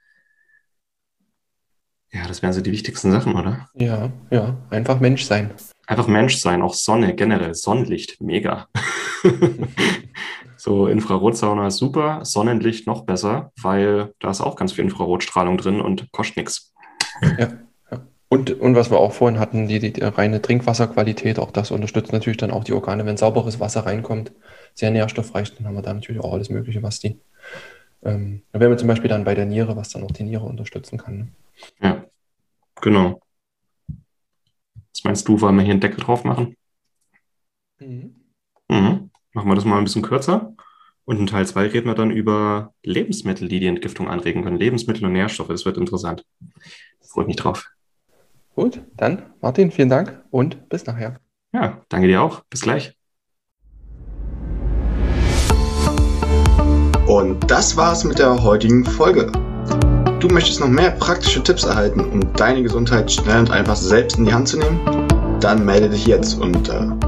Ja, 2.11 2.27
das 2.27 2.41
wären 2.41 2.55
so 2.55 2.63
die 2.63 2.73
wichtigsten 2.73 3.13
Sachen, 3.13 3.35
oder? 3.35 3.69
Ja, 3.75 4.11
ja, 4.31 4.57
einfach 4.71 4.99
Mensch 4.99 5.25
sein. 5.25 5.51
Einfach 5.87 6.07
Mensch 6.07 6.39
sein, 6.39 6.63
auch 6.63 6.73
Sonne, 6.73 7.15
generell 7.15 7.55
Sonnenlicht, 7.55 8.19
mega. 8.23 8.69
so 10.57 10.87
Infrarotsauna 10.87 11.67
ist 11.67 11.77
super, 11.77 12.25
Sonnenlicht 12.25 12.87
noch 12.87 13.05
besser, 13.05 13.53
weil 13.61 14.15
da 14.21 14.31
ist 14.31 14.41
auch 14.41 14.57
ganz 14.57 14.73
viel 14.73 14.85
Infrarotstrahlung 14.85 15.59
drin 15.59 15.83
und 15.83 16.11
kostet 16.11 16.39
nichts. 16.39 16.73
Ja. 17.39 17.59
Und, 18.31 18.51
und 18.51 18.75
was 18.75 18.91
wir 18.91 18.99
auch 18.99 19.13
vorhin 19.13 19.41
hatten, 19.41 19.69
die, 19.69 19.79
die, 19.79 19.93
die, 19.93 20.03
reine 20.03 20.43
Trinkwasserqualität, 20.43 21.39
auch 21.39 21.51
das 21.51 21.71
unterstützt 21.71 22.13
natürlich 22.13 22.37
dann 22.37 22.51
auch 22.51 22.63
die 22.63 22.75
Organe. 22.75 23.07
Wenn 23.07 23.17
sauberes 23.17 23.59
Wasser 23.59 23.87
reinkommt, 23.87 24.33
sehr 24.75 24.91
nährstoffreich, 24.91 25.55
dann 25.55 25.67
haben 25.67 25.75
wir 25.75 25.83
da 25.83 25.95
natürlich 25.95 26.23
auch 26.23 26.35
alles 26.35 26.51
Mögliche, 26.51 26.83
was 26.83 27.01
die. 27.01 27.19
Ähm, 28.03 28.43
da 28.53 28.61
wären 28.61 28.71
wir 28.71 28.77
zum 28.77 28.89
Beispiel 28.89 29.09
dann 29.09 29.25
bei 29.25 29.35
der 29.35 29.47
Niere, 29.47 29.77
was 29.77 29.89
dann 29.89 30.05
auch 30.05 30.11
die 30.11 30.25
Niere 30.25 30.45
unterstützen 30.45 30.99
kann. 30.99 31.17
Ne? 31.17 31.29
Ja, 31.81 32.05
genau. 32.83 33.21
Was 34.93 35.05
meinst 35.05 35.27
du, 35.27 35.41
wollen 35.41 35.57
wir 35.57 35.63
hier 35.63 35.73
einen 35.73 35.81
Deckel 35.81 36.05
drauf 36.05 36.25
machen? 36.25 36.55
Mhm. 37.79 38.15
Mhm. 38.69 39.11
Machen 39.33 39.49
wir 39.49 39.55
das 39.55 39.65
mal 39.65 39.79
ein 39.79 39.85
bisschen 39.85 40.03
kürzer. 40.03 40.55
Und 41.09 41.19
in 41.19 41.27
Teil 41.27 41.47
2 41.47 41.69
reden 41.69 41.87
wir 41.87 41.95
dann 41.95 42.11
über 42.11 42.75
Lebensmittel, 42.83 43.49
die 43.49 43.61
die 43.61 43.67
Entgiftung 43.67 44.09
anregen 44.09 44.45
können. 44.45 44.59
Lebensmittel 44.59 45.07
und 45.07 45.15
Nährstoffe, 45.15 45.49
das 45.49 45.65
wird 45.65 45.79
interessant. 45.79 46.23
Freue 47.01 47.25
mich 47.25 47.37
drauf. 47.37 47.71
Gut, 48.55 48.83
dann 48.95 49.23
Martin, 49.41 49.71
vielen 49.71 49.89
Dank 49.89 50.23
und 50.31 50.69
bis 50.69 50.85
nachher. 50.85 51.19
Ja, 51.55 51.81
danke 51.89 52.09
dir 52.09 52.21
auch. 52.21 52.43
Bis 52.51 52.61
gleich. 52.61 52.95
Und 57.07 57.51
das 57.51 57.75
war's 57.79 58.05
mit 58.05 58.19
der 58.19 58.43
heutigen 58.43 58.85
Folge. 58.85 59.33
Du 60.21 60.29
möchtest 60.29 60.61
noch 60.61 60.69
mehr 60.69 60.91
praktische 60.91 61.43
Tipps 61.43 61.65
erhalten, 61.65 62.01
um 62.01 62.35
deine 62.35 62.63
Gesundheit 62.63 63.11
schnell 63.11 63.39
und 63.39 63.51
einfach 63.51 63.77
selbst 63.77 64.19
in 64.19 64.27
die 64.27 64.35
Hand 64.35 64.49
zu 64.49 64.59
nehmen? 64.59 64.79
Dann 65.41 65.65
melde 65.65 65.89
dich 65.89 66.05
jetzt 66.05 66.39
unter 66.39 66.99